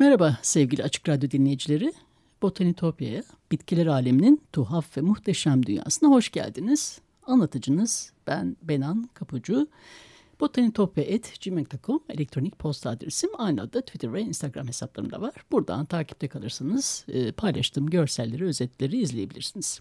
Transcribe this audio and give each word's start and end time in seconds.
Merhaba 0.00 0.38
sevgili 0.42 0.82
Açık 0.82 1.08
Radyo 1.08 1.30
dinleyicileri. 1.30 1.92
Botanitopya'ya, 2.42 3.22
bitkiler 3.50 3.86
aleminin 3.86 4.42
tuhaf 4.52 4.96
ve 4.96 5.00
muhteşem 5.00 5.66
dünyasına 5.66 6.08
hoş 6.08 6.30
geldiniz. 6.30 7.00
Anlatıcınız 7.26 8.12
ben 8.26 8.56
Benan 8.62 9.08
Kapucu. 9.14 9.68
Botanitopya.gmail.com 10.40 12.00
elektronik 12.08 12.58
posta 12.58 12.90
adresim 12.90 13.30
aynı 13.38 13.62
adda 13.62 13.80
Twitter 13.80 14.12
ve 14.12 14.22
Instagram 14.22 14.68
hesaplarımda 14.68 15.20
var. 15.20 15.34
Buradan 15.52 15.84
takipte 15.86 16.28
kalırsanız 16.28 17.04
e, 17.08 17.32
paylaştığım 17.32 17.90
görselleri, 17.90 18.44
özetleri 18.44 19.00
izleyebilirsiniz. 19.00 19.80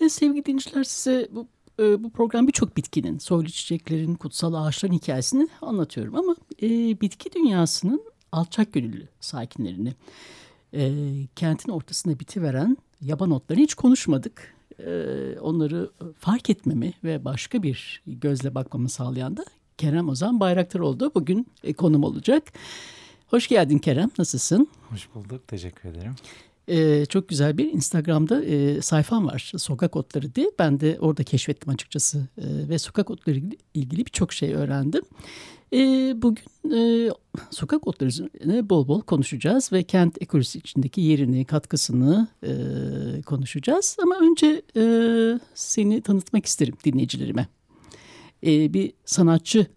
E, 0.00 0.08
sevgili 0.08 0.44
dinleyiciler 0.44 0.84
size 0.84 1.28
bu 1.32 1.46
e, 1.80 2.02
bu 2.04 2.10
program 2.10 2.46
birçok 2.46 2.76
bitkinin, 2.76 3.18
soylu 3.18 3.48
çiçeklerin, 3.48 4.14
kutsal 4.14 4.54
ağaçların 4.54 4.94
hikayesini 4.94 5.48
anlatıyorum. 5.62 6.14
Ama 6.14 6.36
e, 6.62 6.68
bitki 7.00 7.32
dünyasının 7.32 8.02
alçak 8.32 8.72
gönüllü 8.72 9.08
sakinlerini, 9.20 9.94
e, 10.74 10.92
kentin 11.36 11.72
ortasında 11.72 12.20
bitiveren 12.20 12.76
yaban 13.00 13.30
otlarını 13.30 13.62
hiç 13.62 13.74
konuşmadık. 13.74 14.54
E, 14.78 14.90
onları 15.40 15.90
fark 16.18 16.50
etmemi 16.50 16.92
ve 17.04 17.24
başka 17.24 17.62
bir 17.62 18.02
gözle 18.06 18.54
bakmamı 18.54 18.88
sağlayan 18.88 19.36
da 19.36 19.44
Kerem 19.78 20.08
Ozan 20.08 20.40
Bayraktar 20.40 20.80
oldu. 20.80 21.12
Bugün 21.14 21.46
e, 21.64 21.72
konum 21.72 22.04
olacak. 22.04 22.52
Hoş 23.26 23.48
geldin 23.48 23.78
Kerem, 23.78 24.10
nasılsın? 24.18 24.68
Hoş 24.90 25.08
bulduk, 25.14 25.48
teşekkür 25.48 25.88
ederim. 25.88 26.14
Ee, 26.68 27.06
çok 27.06 27.28
güzel 27.28 27.58
bir 27.58 27.72
Instagram'da 27.72 28.44
e, 28.44 28.82
sayfam 28.82 29.26
var 29.26 29.52
sokak 29.56 29.96
otları 29.96 30.34
diye. 30.34 30.50
Ben 30.58 30.80
de 30.80 30.96
orada 31.00 31.24
keşfettim 31.24 31.72
açıkçası 31.72 32.18
e, 32.38 32.68
ve 32.68 32.78
sokak 32.78 33.10
otları 33.10 33.36
ilgili, 33.36 33.56
ilgili 33.74 34.06
birçok 34.06 34.32
şey 34.32 34.54
öğrendim. 34.54 35.02
E, 35.72 35.78
bugün 36.22 36.44
e, 36.74 37.10
sokak 37.50 37.86
otları 37.86 38.08
üzerine 38.08 38.68
bol 38.68 38.88
bol 38.88 39.00
konuşacağız 39.00 39.72
ve 39.72 39.82
kent 39.82 40.22
ekolojisi 40.22 40.58
içindeki 40.58 41.00
yerini, 41.00 41.44
katkısını 41.44 42.28
e, 42.42 42.52
konuşacağız. 43.22 43.96
Ama 44.02 44.18
önce 44.20 44.62
e, 44.76 44.82
seni 45.54 46.00
tanıtmak 46.00 46.46
isterim 46.46 46.74
dinleyicilerime. 46.84 47.48
E, 48.46 48.74
bir 48.74 48.92
sanatçısın. 49.04 49.68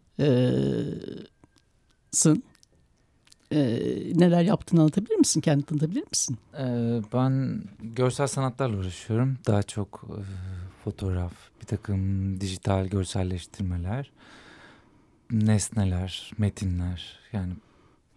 E, 3.52 3.60
neler 4.16 4.42
yaptığını 4.42 4.80
anlatabilir 4.80 5.16
misin? 5.16 5.42
Kendini 5.42 5.66
tanıtabilir 5.66 6.04
misin? 6.12 6.38
Ee, 6.60 7.02
ben 7.14 7.64
görsel 7.84 8.28
sanatlarla 8.28 8.78
uğraşıyorum. 8.78 9.38
Daha 9.48 9.64
çok 9.64 10.04
e, 10.10 10.18
fotoğraf, 10.84 11.34
bir 11.62 11.66
takım 11.66 12.42
dijital 12.42 12.88
görselleştirmeler 12.88 14.12
nesneler, 15.32 16.32
metinler 16.38 17.20
yani 17.34 17.54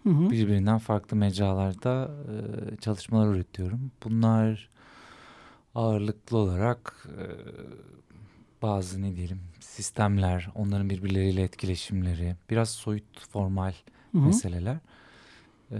hı 0.03 0.11
hı. 0.11 0.31
birbirinden 0.31 0.79
farklı 0.79 1.17
mecralarda 1.17 2.11
e, 2.29 2.77
çalışmalar 2.77 3.35
üretiyorum. 3.35 3.91
Bunlar 4.05 4.69
ağırlıklı 5.75 6.37
olarak 6.37 7.09
e, 7.09 7.25
bazı 8.63 9.03
ne 9.03 9.17
diyelim 9.17 9.41
sistemler, 9.61 10.49
onların 10.55 10.91
birbirleriyle 10.91 11.43
etkileşimleri, 11.43 12.37
biraz 12.51 12.71
soyut 12.71 13.29
formal 13.31 13.73
hı 14.13 14.19
hı. 14.19 14.27
meseleler. 14.27 14.77
Ee, 15.75 15.79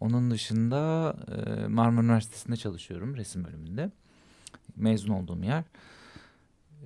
onun 0.00 0.30
dışında 0.30 1.14
e, 1.36 1.66
Marmara 1.66 2.04
Üniversitesi'nde 2.04 2.56
çalışıyorum 2.56 3.16
resim 3.16 3.44
bölümünde. 3.44 3.90
Mezun 4.76 5.12
olduğum 5.12 5.44
yer. 5.44 5.64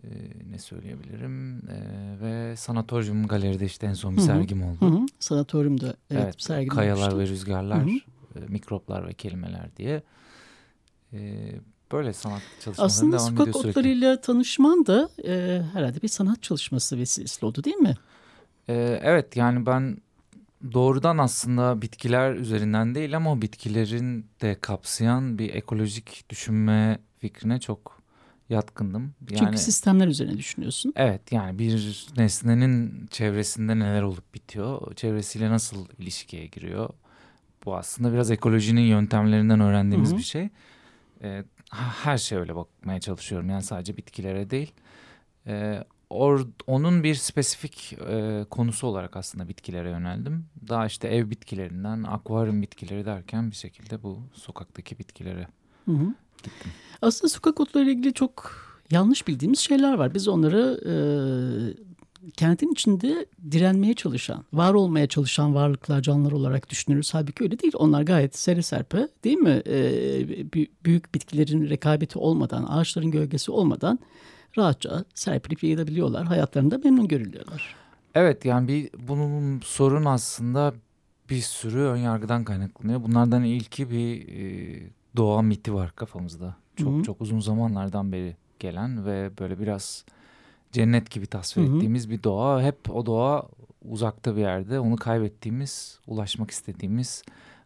Ee, 0.04 0.08
ne 0.50 0.58
söyleyebilirim 0.58 1.58
e, 1.68 1.80
ve 2.20 2.56
Sanatoryum 2.56 3.26
Galeri'de 3.26 3.64
işte 3.64 3.86
en 3.86 3.92
son 3.92 4.16
bir 4.16 4.20
Hı 4.20 4.24
-hı. 4.24 4.26
sergim 4.26 4.62
oldu. 4.62 4.80
Hı 4.80 4.84
-hı. 4.84 5.08
Sanatoryum'da 5.20 5.96
evet, 6.10 6.22
evet 6.24 6.42
sergim 6.42 6.68
Kayalar 6.68 7.12
olmuştu. 7.12 7.18
ve 7.18 7.26
Rüzgarlar. 7.26 7.82
E, 8.36 8.40
Mikroplar 8.48 9.06
ve 9.08 9.12
Kelimeler 9.12 9.76
diye. 9.76 10.02
E, 11.12 11.50
böyle 11.92 12.12
sanat 12.12 12.42
çalışmaları 12.64 12.86
Aslında 12.86 13.18
devam 13.18 13.32
ediyor 13.32 13.46
sürekli. 13.54 13.80
Aslında 13.80 14.20
tanışman 14.20 14.86
da 14.86 15.08
e, 15.24 15.62
herhalde 15.72 16.02
bir 16.02 16.08
sanat 16.08 16.42
çalışması 16.42 16.98
vesilesi 16.98 17.46
oldu 17.46 17.64
değil 17.64 17.76
mi? 17.76 17.94
E, 18.68 19.00
evet 19.02 19.36
yani 19.36 19.66
ben 19.66 19.98
doğrudan 20.72 21.18
aslında 21.18 21.82
bitkiler 21.82 22.34
üzerinden 22.34 22.94
değil 22.94 23.16
ama 23.16 23.32
o 23.32 23.42
bitkilerin 23.42 24.26
de 24.42 24.56
kapsayan 24.60 25.38
bir 25.38 25.54
ekolojik 25.54 26.24
düşünme 26.30 26.98
fikrine 27.18 27.60
çok 27.60 28.02
yatkındım. 28.48 29.14
Yani, 29.30 29.38
Çünkü 29.38 29.58
sistemler 29.58 30.08
üzerine 30.08 30.38
düşünüyorsun. 30.38 30.92
Evet 30.96 31.32
yani 31.32 31.58
bir 31.58 32.06
nesnenin 32.16 33.06
çevresinde 33.10 33.78
neler 33.78 34.02
olup 34.02 34.34
bitiyor, 34.34 34.94
çevresiyle 34.94 35.50
nasıl 35.50 35.86
ilişkiye 35.98 36.46
giriyor. 36.46 36.88
Bu 37.64 37.76
aslında 37.76 38.12
biraz 38.12 38.30
ekolojinin 38.30 38.80
yöntemlerinden 38.80 39.60
öğrendiğimiz 39.60 40.10
Hı 40.10 40.14
-hı. 40.14 40.18
bir 40.18 40.22
şey. 40.22 40.48
Ee, 41.22 41.44
her 42.02 42.18
şey 42.18 42.38
öyle 42.38 42.56
bakmaya 42.56 43.00
çalışıyorum 43.00 43.50
yani 43.50 43.62
sadece 43.62 43.96
bitkilere 43.96 44.50
değil. 44.50 44.72
Ee, 45.46 45.84
or, 46.10 46.46
onun 46.66 47.02
bir 47.02 47.14
spesifik 47.14 47.92
e, 47.92 48.46
konusu 48.50 48.86
olarak 48.86 49.16
aslında 49.16 49.48
bitkilere 49.48 49.90
yöneldim. 49.90 50.46
Daha 50.68 50.86
işte 50.86 51.08
ev 51.08 51.30
bitkilerinden 51.30 52.02
akvaryum 52.02 52.62
bitkileri 52.62 53.06
derken 53.06 53.50
bir 53.50 53.56
şekilde 53.56 54.02
bu 54.02 54.18
sokaktaki 54.32 54.98
bitkilere 54.98 55.48
Hı 55.84 55.92
-hı 55.92 56.14
gittim. 56.42 56.72
Aslında 57.02 57.28
sokak 57.28 57.60
otlarıyla 57.60 57.92
ilgili 57.92 58.14
çok 58.14 58.52
yanlış 58.90 59.28
bildiğimiz 59.28 59.58
şeyler 59.58 59.94
var. 59.94 60.14
Biz 60.14 60.28
onları 60.28 60.80
e, 60.86 60.94
kentin 62.36 62.72
içinde 62.72 63.26
direnmeye 63.50 63.94
çalışan, 63.94 64.44
var 64.52 64.74
olmaya 64.74 65.06
çalışan 65.06 65.54
varlıklar, 65.54 66.02
canlılar 66.02 66.32
olarak 66.32 66.70
düşünürüz. 66.70 67.14
Halbuki 67.14 67.44
öyle 67.44 67.58
değil. 67.58 67.72
Onlar 67.76 68.02
gayet 68.02 68.38
sere 68.38 68.62
serpe 68.62 69.08
değil 69.24 69.36
mi? 69.36 69.62
E, 69.66 69.74
büyük 70.84 71.14
bitkilerin 71.14 71.70
rekabeti 71.70 72.18
olmadan, 72.18 72.64
ağaçların 72.68 73.10
gölgesi 73.10 73.50
olmadan 73.50 73.98
rahatça 74.58 75.04
serpilip 75.14 75.64
yayılabiliyorlar. 75.64 76.24
Hayatlarında 76.24 76.78
memnun 76.78 77.08
görülüyorlar. 77.08 77.74
Evet 78.14 78.44
yani 78.44 78.68
bir 78.68 78.90
bunun 79.08 79.60
sorun 79.60 80.04
aslında 80.04 80.74
bir 81.30 81.40
sürü 81.40 81.78
ön 81.78 81.96
yargıdan 81.96 82.44
kaynaklanıyor. 82.44 83.02
Bunlardan 83.02 83.44
ilki 83.44 83.90
bir 83.90 84.28
e, 84.28 84.90
doğa 85.16 85.42
miti 85.42 85.74
var 85.74 85.92
kafamızda. 85.96 86.56
Çok 86.76 86.88
Hı 86.88 86.92
-hı. 86.92 87.02
çok 87.02 87.20
uzun 87.20 87.40
zamanlardan 87.40 88.12
beri 88.12 88.36
gelen 88.58 89.06
ve 89.06 89.30
böyle 89.38 89.60
biraz 89.60 90.04
cennet 90.76 91.10
gibi 91.10 91.26
tasvir 91.26 91.62
Hı 91.62 91.66
-hı. 91.66 91.76
ettiğimiz 91.76 92.10
bir 92.10 92.22
doğa. 92.22 92.62
Hep 92.62 92.90
o 92.90 93.06
doğa 93.06 93.48
uzakta 93.84 94.36
bir 94.36 94.40
yerde. 94.40 94.80
Onu 94.80 94.96
kaybettiğimiz, 94.96 96.00
ulaşmak 96.06 96.50
istediğimiz 96.50 97.22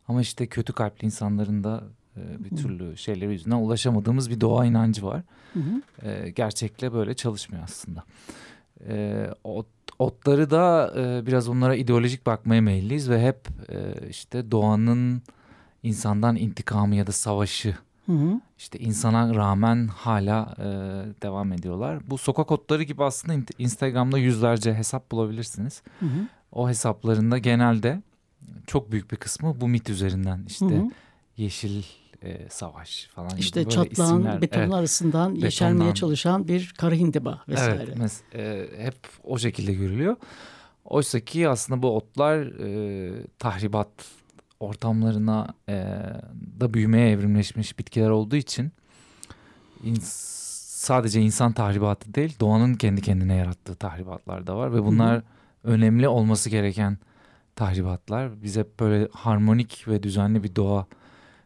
ama 0.09 0.21
işte 0.21 0.47
kötü 0.47 0.73
kalpli 0.73 1.05
insanların 1.07 1.65
da 1.65 1.85
e, 2.17 2.45
bir 2.45 2.57
türlü 2.57 2.97
şeyleri 2.97 3.33
yüzünden 3.33 3.57
ulaşamadığımız 3.57 4.31
bir 4.31 4.41
doğa 4.41 4.67
inancı 4.67 5.05
var. 5.05 5.23
E, 6.03 6.31
gerçekle 6.31 6.93
böyle 6.93 7.15
çalışmıyor 7.15 7.65
aslında. 7.65 8.05
E, 8.89 9.27
ot, 9.45 9.67
otları 9.99 10.51
da 10.51 10.95
e, 10.97 11.27
biraz 11.27 11.49
onlara 11.49 11.75
ideolojik 11.75 12.27
bakmaya 12.27 12.63
meyilliyiz 12.63 13.11
ve 13.11 13.27
hep 13.27 13.49
e, 13.69 14.09
işte 14.09 14.51
doğanın 14.51 15.23
insandan 15.83 16.37
intikamı 16.37 16.97
ya 16.97 17.07
da 17.07 17.13
savaşı 17.13 17.77
hı 18.11 18.25
hı. 18.25 18.41
işte 18.59 18.79
insana 18.79 19.35
rağmen 19.35 19.89
hala 19.89 20.55
e, 20.59 20.65
devam 21.23 21.53
ediyorlar. 21.53 22.11
Bu 22.11 22.19
sokak 22.19 22.51
otları 22.51 22.83
gibi 22.83 23.05
aslında 23.05 23.53
Instagram'da 23.59 24.19
yüzlerce 24.19 24.75
hesap 24.75 25.13
bulabilirsiniz. 25.13 25.83
Hı 26.01 26.07
hı. 26.07 26.29
O 26.53 26.69
hesaplarında 26.69 27.39
genelde 27.39 28.03
çok 28.67 28.93
büyük 28.93 29.11
bir 29.13 29.17
kısmı 29.17 29.61
bu 29.61 29.69
mit 29.69 29.91
üzerinden 29.91 30.45
işte 30.47 30.67
hı 30.67 30.79
hı. 30.79 30.91
yeşil 31.37 31.83
e, 32.23 32.49
savaş 32.51 33.09
falan 33.15 33.37
işte 33.39 33.63
gibi 33.63 33.71
böyle 33.71 33.89
çatlağın 33.89 34.19
isimler. 34.21 34.43
betonun 34.43 34.65
evet. 34.65 34.75
arasından 34.75 35.29
betondan. 35.31 35.47
yeşermeye 35.47 35.95
çalışan 35.95 36.49
bir 36.49 36.75
kara 36.79 36.95
hindiba 36.95 37.43
vesaire. 37.49 37.95
Evet, 37.99 38.23
e, 38.35 38.69
hep 38.85 38.97
o 39.25 39.39
şekilde 39.39 39.75
görülüyor. 39.75 40.17
Oysa 40.85 41.21
ki 41.21 41.49
aslında 41.49 41.83
bu 41.83 41.97
otlar 41.97 42.39
e, 42.39 43.27
tahribat 43.39 43.89
ortamlarına 44.61 45.55
e, 45.69 45.75
da 46.61 46.75
büyümeye 46.75 47.11
evrimleşmiş 47.11 47.79
bitkiler 47.79 48.11
olduğu 48.11 48.37
için 48.37 48.73
ins 49.85 50.41
sadece 50.81 51.21
insan 51.21 51.53
tahribatı 51.53 52.15
değil 52.15 52.37
doğanın 52.41 52.75
kendi 52.75 53.03
kendine 53.03 53.35
yarattığı 53.35 53.75
tahribatlar 53.75 54.47
da 54.47 54.57
var 54.57 54.75
ve 54.75 54.85
bunlar 54.85 55.15
Hı-hı. 55.15 55.23
önemli 55.65 56.09
olması 56.09 56.51
gereken 56.51 56.99
tahribatlar. 57.57 58.43
Biz 58.43 58.57
hep 58.57 58.81
böyle 58.81 59.09
harmonik 59.13 59.89
ve 59.89 60.03
düzenli 60.03 60.43
bir 60.43 60.57
doğa 60.57 60.87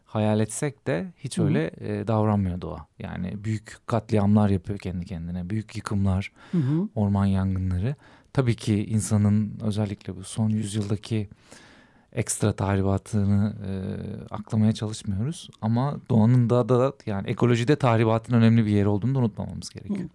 hayal 0.05 0.39
etsek 0.39 0.87
de 0.87 1.13
hiç 1.17 1.37
Hı-hı. 1.37 1.45
öyle 1.45 1.71
e, 1.77 2.07
davranmıyor 2.07 2.61
doğa. 2.61 2.87
Yani 2.99 3.43
büyük 3.43 3.77
katliamlar 3.85 4.49
yapıyor 4.49 4.79
kendi 4.79 5.05
kendine, 5.05 5.49
büyük 5.49 5.75
yıkımlar, 5.75 6.31
Hı-hı. 6.51 6.89
orman 6.95 7.25
yangınları. 7.25 7.95
Tabii 8.33 8.55
ki 8.55 8.85
insanın 8.85 9.59
özellikle 9.61 10.15
bu 10.15 10.23
son 10.23 10.49
yüzyıldaki 10.49 11.29
ekstra 12.15 12.53
tahribatını 12.53 13.53
e, 13.67 13.71
aklamaya 14.33 14.71
çalışmıyoruz. 14.71 15.49
Ama 15.61 15.99
doğanın 16.09 16.49
da 16.49 16.69
da 16.69 16.93
yani 17.05 17.29
ekolojide 17.29 17.75
tahribatın 17.75 18.33
önemli 18.33 18.65
bir 18.65 18.71
yeri 18.71 18.87
olduğunu 18.87 19.15
da 19.15 19.19
unutmamamız 19.19 19.69
gerekiyor. 19.69 19.99
Hı. 19.99 20.09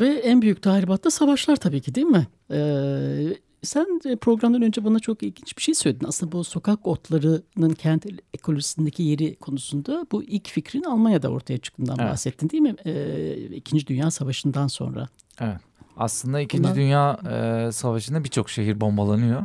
Ve 0.00 0.08
en 0.08 0.42
büyük 0.42 0.62
tahribat 0.62 1.04
da 1.04 1.10
savaşlar 1.10 1.56
tabii 1.56 1.80
ki 1.80 1.94
değil 1.94 2.06
mi? 2.06 2.26
Ee, 2.50 3.36
sen 3.62 4.00
programdan 4.20 4.62
önce 4.62 4.84
bana 4.84 4.98
çok 4.98 5.22
ilginç 5.22 5.56
bir 5.56 5.62
şey 5.62 5.74
söyledin. 5.74 6.06
Aslında 6.06 6.32
bu 6.32 6.44
sokak 6.44 6.86
otlarının 6.86 7.74
kent 7.74 8.06
ekolojisindeki 8.34 9.02
yeri 9.02 9.36
konusunda 9.36 10.06
bu 10.12 10.24
ilk 10.24 10.48
fikrin 10.48 10.82
Almanya'da 10.82 11.28
ortaya 11.28 11.58
çıktığından 11.58 11.96
evet. 12.00 12.10
bahsettin 12.10 12.50
değil 12.50 12.62
mi? 12.62 12.74
Ee, 12.86 13.36
İkinci 13.36 13.86
Dünya 13.86 14.10
Savaşı'ndan 14.10 14.66
sonra. 14.66 15.08
Evet. 15.40 15.60
Aslında 15.96 16.40
İkinci 16.40 16.64
Bundan... 16.64 16.76
Dünya 16.76 17.20
e, 17.30 17.72
Savaşı'nda 17.72 18.24
birçok 18.24 18.50
şehir 18.50 18.80
bombalanıyor. 18.80 19.44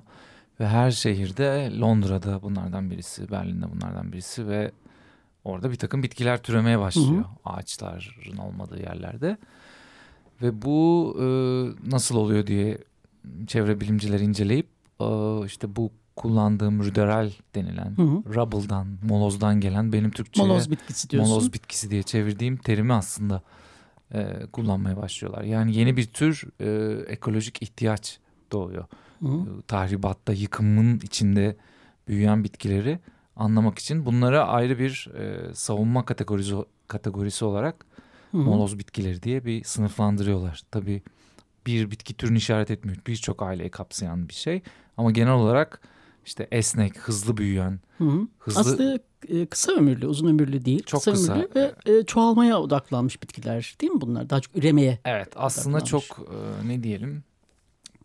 Ve 0.60 0.68
her 0.68 0.92
şehirde 0.92 1.72
Londra'da 1.80 2.42
bunlardan 2.42 2.92
birisi, 2.92 3.32
Berlin'de 3.32 3.72
bunlardan 3.72 4.12
birisi 4.12 4.48
ve 4.48 4.72
orada 5.44 5.72
bir 5.72 5.76
takım 5.76 6.04
bitkiler 6.04 6.44
türemeye 6.44 6.80
başlıyor. 6.80 7.10
Hı 7.10 7.20
hı. 7.20 7.26
Ağaçların 7.46 8.38
olmadığı 8.38 8.80
yerlerde. 8.80 9.38
Ve 10.42 10.62
bu 10.62 11.16
e, 11.20 11.26
nasıl 11.92 12.16
oluyor 12.16 12.48
diye 12.48 12.78
çevre 13.48 13.82
bilimciler 13.82 14.20
inceleyip 14.20 14.68
e, 15.00 15.06
işte 15.46 15.76
bu 15.76 15.92
kullandığım 16.16 16.84
rüderal 16.84 17.32
denilen 17.56 17.98
hı 17.98 18.02
hı. 18.02 18.34
rubble'dan, 18.34 18.88
molozdan 19.04 19.60
gelen 19.60 19.94
benim 19.94 20.12
Türkçe'ye 20.12 20.48
moloz 20.48 20.72
bitkisi 20.72 21.10
diyorsun. 21.10 21.32
Moloz 21.32 21.54
bitkisi 21.54 21.92
diye 21.92 22.04
çevirdiğim 22.04 22.58
terimi 22.58 22.94
aslında 22.94 23.42
e, 24.14 24.46
kullanmaya 24.52 24.98
başlıyorlar. 24.98 25.44
Yani 25.44 25.76
yeni 25.76 25.98
bir 25.98 26.06
tür 26.06 26.44
e, 26.60 26.98
ekolojik 27.12 27.62
ihtiyaç 27.62 28.20
doğuyor. 28.52 28.86
Hı. 29.20 29.28
Ee, 29.28 29.62
tahribatta, 29.68 30.34
yıkımın 30.34 31.00
içinde 31.00 31.56
büyüyen 32.08 32.44
bitkileri 32.44 33.00
anlamak 33.36 33.80
için 33.80 34.06
bunlara 34.06 34.48
ayrı 34.48 34.80
bir 34.80 35.10
e, 35.18 35.54
savunma 35.54 36.06
kategorisi, 36.06 36.56
kategorisi 36.88 37.46
olarak 37.46 37.86
Hı. 38.32 38.38
moloz 38.38 38.80
bitkileri 38.80 39.24
diye 39.24 39.46
bir 39.46 39.64
sınıflandırıyorlar. 39.64 40.62
Tabii 40.72 41.02
bir 41.68 41.92
bitki 41.92 42.14
türünü 42.14 42.38
işaret 42.38 42.72
etmiyor. 42.72 42.98
Birçok 43.08 43.42
aileyi 43.42 43.70
kapsayan 43.70 44.30
bir 44.30 44.34
şey. 44.34 44.62
Ama 44.98 45.12
genel 45.12 45.34
olarak 45.34 45.82
işte 46.26 46.48
esnek, 46.52 46.98
hızlı 46.98 47.38
büyüyen. 47.38 47.80
Hı 47.98 48.04
hı. 48.04 48.28
Hızlı... 48.40 48.60
Aslında 48.60 49.00
e, 49.30 49.46
kısa 49.46 49.72
ömürlü, 49.72 50.08
uzun 50.08 50.28
ömürlü 50.28 50.66
değil. 50.66 50.84
Çok 50.86 51.00
kısa, 51.00 51.12
kısa. 51.12 51.34
ömürlü 51.34 51.50
ve 51.56 51.76
e, 51.86 52.04
çoğalmaya 52.06 52.60
odaklanmış 52.60 53.24
bitkiler 53.24 53.76
değil 53.82 53.92
mi 53.92 54.02
bunlar? 54.02 54.30
Daha 54.30 54.40
çok 54.40 54.56
üremeye 54.56 55.00
Evet 55.06 55.30
aslında 55.36 55.82
çok 55.82 56.04
e, 56.04 56.68
ne 56.68 56.84
diyelim 56.84 57.24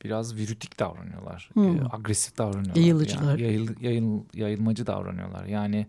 biraz 0.05 0.37
virütik 0.37 0.79
davranıyorlar. 0.79 1.51
Hmm. 1.53 1.77
E, 1.77 1.81
agresif 1.93 2.39
davranıyorlar. 2.39 2.81
Yayılıcılar. 2.81 3.39
Yani 3.39 3.43
yayıl, 3.43 3.81
yayıl, 3.81 4.21
yayılmacı 4.35 4.87
davranıyorlar. 4.87 5.45
Yani 5.45 5.87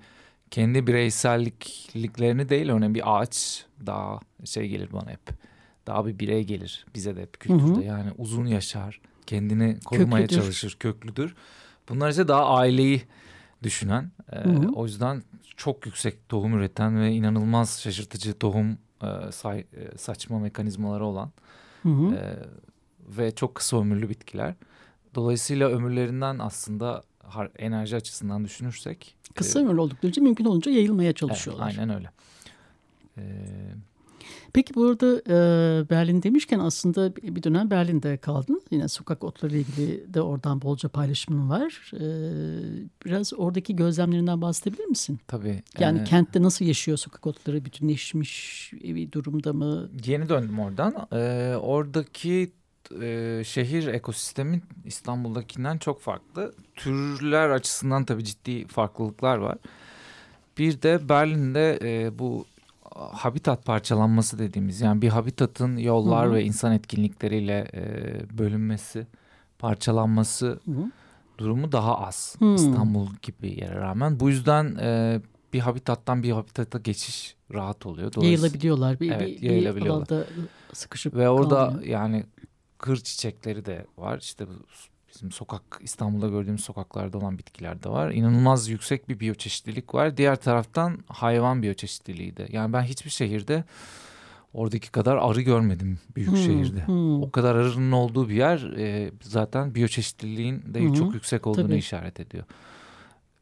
kendi 0.51 0.87
bireyselliklerini 0.87 2.49
değil 2.49 2.69
örneğin 2.69 2.95
bir 2.95 3.19
ağaç 3.19 3.65
daha 3.85 4.19
şey 4.45 4.67
gelir 4.67 4.89
bana 4.93 5.09
hep. 5.09 5.29
Daha 5.87 6.05
bir 6.05 6.19
birey 6.19 6.43
gelir 6.43 6.85
bize 6.95 7.15
de 7.15 7.21
hep 7.21 7.39
kültürde. 7.39 7.63
Hı 7.63 7.75
hı. 7.75 7.83
Yani 7.83 8.11
uzun 8.17 8.45
yaşar, 8.45 9.01
kendini 9.25 9.79
korumaya 9.85 10.23
köklüdür. 10.23 10.41
çalışır, 10.41 10.77
köklüdür. 10.79 11.35
Bunlar 11.89 12.09
ise 12.09 12.27
daha 12.27 12.45
aileyi 12.45 13.01
düşünen. 13.63 14.11
E, 14.31 14.35
hı 14.35 14.49
hı. 14.49 14.69
O 14.73 14.85
yüzden 14.85 15.23
çok 15.57 15.85
yüksek 15.85 16.29
tohum 16.29 16.57
üreten 16.57 17.01
ve 17.01 17.11
inanılmaz 17.11 17.81
şaşırtıcı 17.81 18.33
tohum 18.33 18.77
e, 19.03 19.31
say, 19.31 19.59
e, 19.59 19.97
saçma 19.97 20.39
mekanizmaları 20.39 21.05
olan 21.05 21.31
hı 21.83 21.89
hı. 21.89 22.15
E, 22.15 22.37
ve 23.09 23.35
çok 23.35 23.55
kısa 23.55 23.79
ömürlü 23.81 24.09
bitkiler. 24.09 24.55
Dolayısıyla 25.15 25.69
ömürlerinden 25.69 26.39
aslında 26.39 27.03
enerji 27.57 27.95
açısından 27.95 28.45
düşünürsek 28.45 29.15
kısa 29.35 29.59
e, 29.59 29.63
ömürlü 29.63 29.79
oldukları 29.81 30.11
için 30.11 30.23
mümkün 30.23 30.45
olunca 30.45 30.71
yayılmaya 30.71 31.13
çalışıyorlar. 31.13 31.67
Evet, 31.67 31.79
aynen 31.79 31.95
öyle. 31.95 32.11
Ee, 33.17 33.21
Peki 34.53 34.75
burada 34.75 35.21
e, 35.27 35.89
Berlin 35.89 36.23
demişken 36.23 36.59
aslında 36.59 37.15
bir 37.15 37.43
dönem 37.43 37.71
Berlin'de 37.71 38.17
kaldın. 38.17 38.61
Yine 38.71 38.87
sokak 38.87 39.23
otları 39.23 39.51
ile 39.51 39.59
ilgili 39.59 40.13
de 40.13 40.21
oradan 40.21 40.61
bolca 40.61 40.89
paylaşımın 40.89 41.49
var. 41.49 41.91
E, 41.93 42.05
biraz 43.05 43.33
oradaki 43.33 43.75
gözlemlerinden 43.75 44.41
bahsedebilir 44.41 44.85
misin? 44.85 45.19
Tabii. 45.27 45.63
Yani 45.79 45.99
e, 45.99 46.03
kentte 46.03 46.41
nasıl 46.41 46.65
yaşıyor 46.65 46.97
sokak 46.97 47.27
otları? 47.27 47.65
Bütünleşmiş 47.65 48.71
bir 48.73 49.11
durumda 49.11 49.53
mı? 49.53 49.89
Yeni 50.05 50.29
döndüm 50.29 50.59
oradan. 50.59 51.07
E, 51.11 51.55
oradaki 51.55 52.51
e, 53.01 53.41
şehir 53.45 53.87
ekosistemi 53.87 54.61
İstanbul'dakinden 54.85 55.77
çok 55.77 56.01
farklı. 56.01 56.53
Türler 56.75 57.49
açısından 57.49 58.05
tabii 58.05 58.23
ciddi 58.23 58.67
farklılıklar 58.67 59.37
var. 59.37 59.57
Bir 60.57 60.81
de 60.81 61.09
Berlin'de 61.09 61.79
e, 61.81 62.19
bu 62.19 62.45
habitat 62.95 63.65
parçalanması 63.65 64.39
dediğimiz 64.39 64.81
yani 64.81 65.01
bir 65.01 65.09
habitatın 65.09 65.77
yollar 65.77 66.27
Hı 66.27 66.31
-hı. 66.31 66.35
ve 66.35 66.43
insan 66.43 66.73
etkinlikleriyle 66.73 67.67
e, 67.73 68.37
bölünmesi, 68.37 69.07
parçalanması 69.59 70.47
Hı 70.47 70.71
-hı. 70.71 70.91
durumu 71.37 71.71
daha 71.71 71.99
az 71.99 72.35
Hı. 72.39 72.55
İstanbul 72.55 73.07
gibi 73.21 73.59
yere 73.59 73.75
rağmen. 73.75 74.19
Bu 74.19 74.29
yüzden 74.29 74.75
e, 74.75 75.21
bir 75.53 75.59
habitattan 75.59 76.23
bir 76.23 76.31
habitata 76.31 76.79
geçiş 76.79 77.35
rahat 77.53 77.85
oluyor. 77.85 78.11
Yayılabiliyorlar. 78.21 78.99
Bir, 78.99 79.11
evet, 79.11 79.41
bir, 79.41 79.49
yayılabiliyorlar. 79.49 80.09
bir 80.09 80.15
alanda 80.15 80.27
sıkışıp 80.73 81.15
Ve 81.15 81.29
orada 81.29 81.55
kalmıyor. 81.55 81.83
yani 81.83 82.23
kır 82.79 82.97
çiçekleri 82.97 83.65
de 83.65 83.85
var. 83.97 84.19
İşte 84.21 84.45
bizim 85.13 85.31
sokak 85.31 85.79
İstanbul'da 85.81 86.27
gördüğümüz 86.27 86.63
sokaklarda 86.63 87.17
olan 87.17 87.37
bitkiler 87.37 87.83
de 87.83 87.89
var. 87.89 88.11
İnanılmaz 88.11 88.69
yüksek 88.69 89.09
bir 89.09 89.19
biyoçeşitlilik 89.19 89.93
var. 89.93 90.17
Diğer 90.17 90.35
taraftan 90.35 90.97
hayvan 91.07 91.61
biyoçeşitliliği 91.61 92.37
de. 92.37 92.47
Yani 92.51 92.73
ben 92.73 92.81
hiçbir 92.81 93.09
şehirde 93.09 93.63
oradaki 94.53 94.91
kadar 94.91 95.17
arı 95.17 95.41
görmedim 95.41 95.99
büyük 96.15 96.29
hmm, 96.29 96.37
şehirde. 96.37 96.87
Hmm. 96.87 97.23
O 97.23 97.31
kadar 97.31 97.55
arının 97.55 97.91
olduğu 97.91 98.29
bir 98.29 98.35
yer 98.35 98.77
e, 98.77 99.11
zaten 99.21 99.75
biyoçeşitliliğin 99.75 100.73
de 100.73 100.79
hmm, 100.79 100.93
çok 100.93 101.13
yüksek 101.13 101.47
olduğunu 101.47 101.67
tabii. 101.67 101.77
işaret 101.77 102.19
ediyor. 102.19 102.43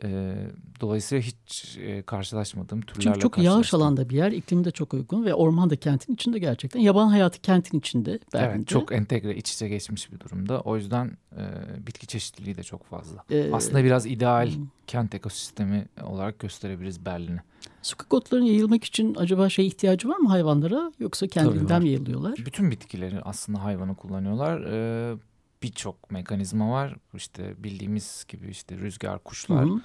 E, 0.03 0.35
dolayısıyla 0.81 1.21
hiç 1.21 1.77
e, 1.77 2.01
karşılaşmadığım 2.01 2.81
türlerle 2.81 3.03
Çünkü 3.03 3.19
çok 3.19 3.37
yağış 3.37 3.73
alanda 3.73 4.09
bir 4.09 4.15
yer, 4.15 4.31
iklimi 4.31 4.65
de 4.65 4.71
çok 4.71 4.93
uygun 4.93 5.25
ve 5.25 5.33
orman 5.33 5.69
da 5.69 5.75
kentin 5.75 6.13
içinde 6.13 6.39
gerçekten. 6.39 6.79
Yaban 6.79 7.07
hayatı 7.07 7.41
kentin 7.41 7.79
içinde. 7.79 8.19
Berlin'de. 8.33 8.55
Evet, 8.57 8.67
çok 8.67 8.91
entegre, 8.91 9.35
iç 9.35 9.53
içe 9.53 9.67
geçmiş 9.67 10.11
bir 10.11 10.19
durumda. 10.19 10.61
O 10.61 10.75
yüzden 10.75 11.17
e, 11.37 11.43
bitki 11.87 12.07
çeşitliliği 12.07 12.57
de 12.57 12.63
çok 12.63 12.85
fazla. 12.85 13.23
Ee, 13.31 13.49
Aslında 13.53 13.83
biraz 13.83 14.05
ideal 14.05 14.55
hmm. 14.55 14.67
kent 14.87 15.15
ekosistemi 15.15 15.85
olarak 16.03 16.39
gösterebiliriz 16.39 17.05
Berlin'i. 17.05 17.39
Sokak 17.81 18.13
otlarının 18.13 18.45
yayılmak 18.45 18.83
için 18.83 19.15
acaba 19.15 19.49
şey 19.49 19.67
ihtiyacı 19.67 20.09
var 20.09 20.17
mı 20.17 20.29
hayvanlara 20.29 20.91
yoksa 20.99 21.27
kendinden 21.27 21.81
mi 21.81 21.87
yayılıyorlar? 21.87 22.33
Bütün 22.45 22.71
bitkileri 22.71 23.21
aslında 23.21 23.63
hayvanı 23.63 23.95
kullanıyorlar. 23.95 24.61
Ee, 24.61 25.17
birçok 25.63 26.11
mekanizma 26.11 26.71
var. 26.71 26.95
İşte 27.13 27.63
bildiğimiz 27.63 28.25
gibi 28.27 28.47
işte 28.47 28.77
rüzgar, 28.77 29.19
kuşlar. 29.19 29.65
Hı 29.65 29.69
hı. 29.69 29.81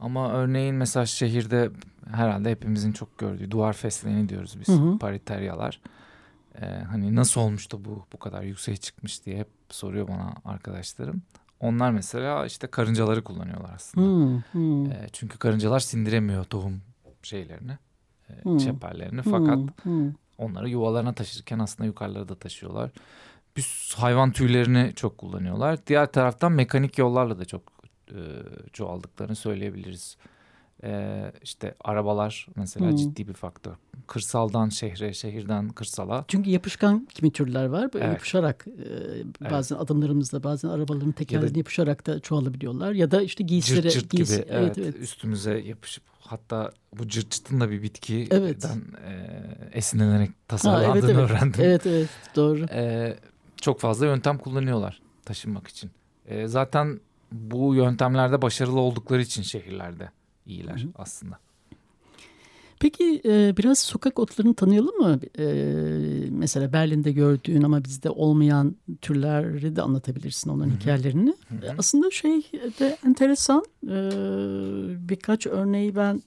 Ama 0.00 0.32
örneğin 0.32 0.74
mesela 0.74 1.06
şehirde 1.06 1.70
herhalde 2.10 2.50
hepimizin 2.50 2.92
çok 2.92 3.18
gördüğü 3.18 3.50
duvar 3.50 3.72
fesleğeni 3.72 4.28
diyoruz 4.28 4.60
biz. 4.60 4.68
Hı 4.68 4.72
hı. 4.72 4.98
Pariteryalar. 4.98 5.80
Ee, 6.62 6.66
hani 6.66 7.16
nasıl 7.16 7.40
olmuş 7.40 7.72
da 7.72 7.84
bu 7.84 8.06
bu 8.12 8.18
kadar 8.18 8.42
yükseğe 8.42 8.76
çıkmış 8.76 9.26
diye 9.26 9.38
hep 9.38 9.48
soruyor 9.70 10.08
bana 10.08 10.34
arkadaşlarım. 10.44 11.22
Onlar 11.60 11.90
mesela 11.90 12.46
işte 12.46 12.66
karıncaları 12.66 13.24
kullanıyorlar 13.24 13.74
aslında. 13.74 14.06
Hı 14.06 14.42
hı. 14.52 14.90
Ee, 14.90 15.08
çünkü 15.12 15.38
karıncalar 15.38 15.80
sindiremiyor 15.80 16.44
tohum 16.44 16.80
şeylerini, 17.22 17.78
e, 18.28 18.58
çeperlerini. 18.58 19.22
Fakat 19.22 19.58
hı 19.58 19.90
hı. 19.90 20.12
onları 20.38 20.68
yuvalarına 20.68 21.12
taşırken 21.12 21.58
aslında 21.58 21.86
yukarılara 21.86 22.28
da 22.28 22.34
taşıyorlar 22.34 22.90
bir 23.58 23.94
hayvan 23.96 24.32
tüylerini 24.32 24.92
çok 24.96 25.18
kullanıyorlar. 25.18 25.86
Diğer 25.86 26.12
taraftan 26.12 26.52
mekanik 26.52 26.98
yollarla 26.98 27.38
da 27.38 27.44
çok 27.44 27.62
e, 28.10 28.18
çoğaldıklarını 28.72 29.36
söyleyebiliriz. 29.36 30.16
Ee, 30.84 31.32
işte 31.42 31.74
arabalar 31.84 32.46
mesela 32.56 32.92
Hı. 32.92 32.96
ciddi 32.96 33.28
bir 33.28 33.32
faktör. 33.32 33.72
Kırsaldan 34.06 34.68
şehre, 34.68 35.14
şehirden 35.14 35.68
kırsala. 35.68 36.24
Çünkü 36.28 36.50
yapışkan 36.50 37.08
kimi 37.14 37.32
türler 37.32 37.64
var. 37.66 37.92
Böyle 37.92 38.04
Evet. 38.04 38.14
yapışarak 38.14 38.66
e, 38.68 39.50
bazen 39.50 39.76
adımlarımızda 39.76 40.42
bazen 40.42 40.68
arabaların 40.68 41.12
tekerlerine 41.12 41.58
yapışarak 41.58 42.06
da 42.06 42.20
çoğalabiliyorlar. 42.20 42.92
Ya 42.92 43.10
da 43.10 43.22
işte 43.22 43.44
giysilere. 43.44 43.90
Cırt 43.90 44.02
cırt 44.02 44.12
giysi- 44.12 44.36
gibi 44.36 44.46
evet, 44.50 44.78
evet, 44.78 44.78
evet. 44.78 44.96
üstümüze 45.02 45.58
yapışıp 45.58 46.04
hatta 46.20 46.72
bu 46.98 47.08
cırt 47.08 47.30
cırtın 47.30 47.60
da 47.60 47.70
bir 47.70 47.82
bitkiden 47.82 48.36
Evet. 48.40 48.64
e, 48.64 49.78
esinlenerek 49.78 50.28
Ha, 50.28 50.34
tasarlandığını 50.48 50.98
evet, 50.98 51.04
evet. 51.18 51.30
öğrendim. 51.30 51.60
Evet 51.64 51.86
evet 51.86 52.08
doğru. 52.36 52.66
Ee, 52.72 53.16
çok 53.60 53.80
fazla 53.80 54.06
yöntem 54.06 54.38
kullanıyorlar 54.38 55.00
taşınmak 55.24 55.68
için. 55.68 55.90
Ee, 56.26 56.46
zaten 56.46 57.00
bu 57.32 57.74
yöntemlerde 57.74 58.42
başarılı 58.42 58.80
oldukları 58.80 59.22
için 59.22 59.42
şehirlerde 59.42 60.10
iyiler 60.46 60.76
Hı 60.82 60.86
hı. 60.86 60.90
aslında. 60.94 61.38
Peki 62.80 63.20
e, 63.24 63.56
biraz 63.56 63.78
sokak 63.78 64.18
otlarını 64.18 64.54
tanıyalım 64.54 64.96
mı? 64.98 65.18
E, 65.38 65.44
mesela 66.30 66.72
Berlin'de 66.72 67.12
gördüğün 67.12 67.62
ama 67.62 67.84
bizde 67.84 68.10
olmayan 68.10 68.76
türleri 69.00 69.76
de 69.76 69.82
anlatabilirsin 69.82 70.50
onların 70.50 70.70
Hı 70.70 70.74
hı. 70.74 70.78
hikayelerini. 70.80 71.34
Hı 71.48 71.54
hı. 71.54 71.66
E, 71.66 71.74
Aslında 71.78 72.10
şey 72.10 72.42
de 72.80 72.96
enteresan 73.06 73.64
e, 73.84 73.96
birkaç 75.08 75.46
örneği 75.46 75.96
ben 75.96 76.22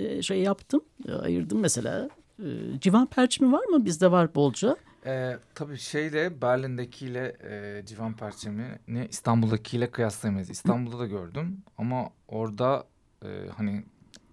e, 0.00 0.22
şey 0.22 0.40
yaptım 0.42 0.80
e, 1.08 1.12
ayırdım 1.12 1.58
mesela. 1.60 2.08
E, 2.38 2.46
civan 2.80 3.06
perçimi 3.06 3.52
var 3.52 3.64
mı? 3.64 3.84
Bizde 3.84 4.10
var 4.10 4.34
bolca. 4.34 4.76
Ee, 5.06 5.38
tabii 5.54 5.78
şeyle 5.78 6.42
Berlin'dekiyle 6.42 7.36
e, 7.50 7.82
civan 7.86 8.16
perçemini 8.16 9.08
İstanbul'dakiyle 9.10 9.90
kıyaslayamayız. 9.90 10.50
İstanbul'da 10.50 10.98
da 10.98 11.06
gördüm 11.06 11.58
ama 11.78 12.10
orada 12.28 12.84
e, 13.24 13.28
hani 13.56 13.84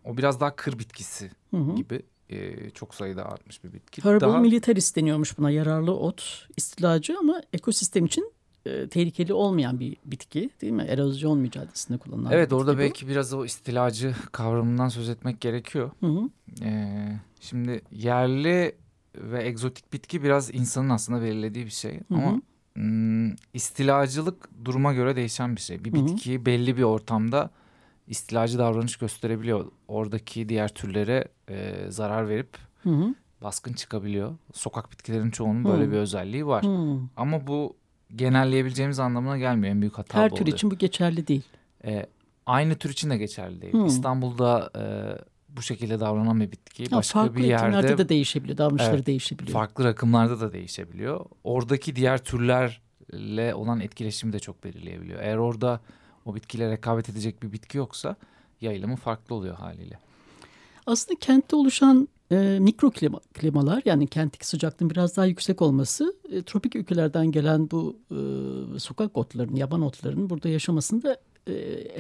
o 0.06 0.18
biraz 0.18 0.40
daha 0.40 0.56
kır 0.56 0.80
bitkisi 0.80 1.32
Hı 1.52 1.58
hı. 1.58 1.76
gibi 1.76 2.02
e, 2.30 2.70
çok 2.70 2.96
sayıda 2.96 3.26
artmış 3.26 3.64
bir 3.64 3.74
bitki. 3.74 4.04
Herbal 4.04 4.20
daha, 4.20 4.38
militaris 4.40 4.96
deniyormuş 4.96 5.38
buna 5.38 5.52
yararlı 5.52 5.96
ot 5.96 6.48
istilacı 6.58 7.16
ama 7.20 7.42
ekosistem 7.54 8.06
için 8.06 8.34
e, 8.66 8.88
tehlikeli 8.88 9.34
olmayan 9.34 9.80
bir 9.80 9.98
bitki 10.06 10.50
değil 10.62 10.74
mi? 10.74 10.86
Erozyon 10.90 11.40
mücadelesinde 11.40 11.98
kullanılan 11.98 12.32
Evet 12.32 12.54
orada 12.54 12.74
bu. 12.76 12.80
belki 12.80 13.08
biraz 13.08 13.34
o 13.34 13.46
istilacı 13.46 14.16
kavramından 14.32 14.90
söz 14.90 15.10
etmek 15.10 15.42
gerekiyor. 15.42 15.92
Hı 16.00 16.08
hı. 16.08 16.30
Ee, 16.64 17.20
şimdi 17.40 17.82
yerli 17.92 18.76
ve 19.20 19.48
egzotik 19.48 19.94
bitki 19.94 20.24
biraz 20.24 20.54
insanın 20.54 20.90
aslında 20.90 21.22
belirlediği 21.22 21.66
bir 21.66 21.72
şey. 21.72 22.00
Hı 22.00 22.16
hı. 22.16 22.18
Ama 22.18 22.42
mm, 22.76 23.36
istilacılık 23.54 24.50
duruma 24.66 24.94
göre 24.94 25.16
değişen 25.16 25.56
bir 25.56 25.62
şey. 25.62 25.84
Bir 25.84 25.94
Hı 25.94 25.98
hı. 25.98 26.06
bitki 26.06 26.46
belli 26.46 26.78
bir 26.78 26.84
ortamda 26.84 27.50
istilacı 28.08 28.60
davranış 28.60 28.98
gösterebiliyor. 28.98 29.66
Oradaki 29.88 30.50
diğer 30.50 30.68
türlere 30.74 31.28
e, 31.50 31.76
zarar 31.90 32.30
verip 32.30 32.58
Hı 32.84 32.90
hı. 32.90 33.16
baskın 33.42 33.74
çıkabiliyor. 33.74 34.36
Sokak 34.54 34.92
bitkilerin 34.92 35.32
çoğunun 35.32 35.66
böyle 35.66 35.86
Hı. 35.86 35.92
bir 35.92 35.98
özelliği 35.98 36.46
var. 36.48 36.66
Hı. 36.66 37.00
Ama 37.18 37.48
bu 37.48 37.76
genelleyebileceğimiz 38.16 39.00
anlamına 39.00 39.38
gelmiyor. 39.38 39.74
En 39.74 39.82
büyük 39.82 39.98
hata 39.98 40.20
Her 40.20 40.32
bu 40.32 40.36
tür 40.36 40.42
oluyor. 40.42 40.58
için 40.58 40.72
bu 40.72 40.78
geçerli 40.78 41.28
değil. 41.28 41.44
E, 41.86 42.06
aynı 42.46 42.76
tür 42.76 42.90
için 42.90 43.10
de 43.10 43.18
geçerli 43.18 43.62
değil. 43.62 43.74
Hmm. 43.74 43.86
İstanbul'da 43.86 44.72
e, 44.76 44.84
bu 45.60 45.64
şekilde 45.64 46.00
davranan 46.00 46.40
bir 46.42 46.52
bitki 46.52 46.86
Ha, 46.90 46.98
başka 46.98 47.20
farklı 47.20 47.36
bir 47.38 47.44
yerde 47.44 47.98
de 47.98 48.10
değişebiliyor, 48.10 48.58
davranışları 48.58 48.96
Evet, 48.96 49.06
değişebiliyor. 49.06 49.54
farklı 49.54 49.84
rakımlarda 49.84 50.40
da 50.40 50.54
değişebiliyor. 50.54 51.26
Oradaki 51.44 51.96
diğer 51.96 52.24
türlerle 52.24 53.54
olan 53.56 53.80
etkileşimi 53.80 54.34
de 54.34 54.40
çok 54.40 54.64
belirleyebiliyor. 54.64 55.20
Eğer 55.22 55.38
orada 55.38 55.80
o 56.26 56.36
bitkiyle 56.36 56.72
rekabet 56.72 57.10
edecek 57.10 57.44
bir 57.44 57.52
bitki 57.52 57.78
yoksa 57.78 58.16
yayılımı 58.62 58.96
farklı 58.96 59.36
oluyor 59.36 59.56
haliyle. 59.56 60.00
Aslında 60.86 61.20
kentte 61.20 61.56
oluşan 61.56 62.08
e, 62.32 62.58
mikro 62.62 62.88
klima- 62.88 63.22
klimalar 63.34 63.82
yani 63.86 64.08
kentteki 64.08 64.48
sıcaklığın 64.48 64.90
biraz 64.90 65.18
daha 65.18 65.26
yüksek 65.26 65.62
olması 65.62 66.16
e, 66.32 66.44
tropik 66.44 66.76
ülkelerden 66.76 67.32
gelen 67.32 67.72
bu 67.72 67.98
e, 68.12 68.80
sokak 68.80 69.18
otlarının, 69.18 69.56
yaban 69.56 69.82
otlarının 69.82 70.30
burada 70.30 70.50
yaşamasını 70.50 71.04
da 71.04 71.18
e, 71.48 71.52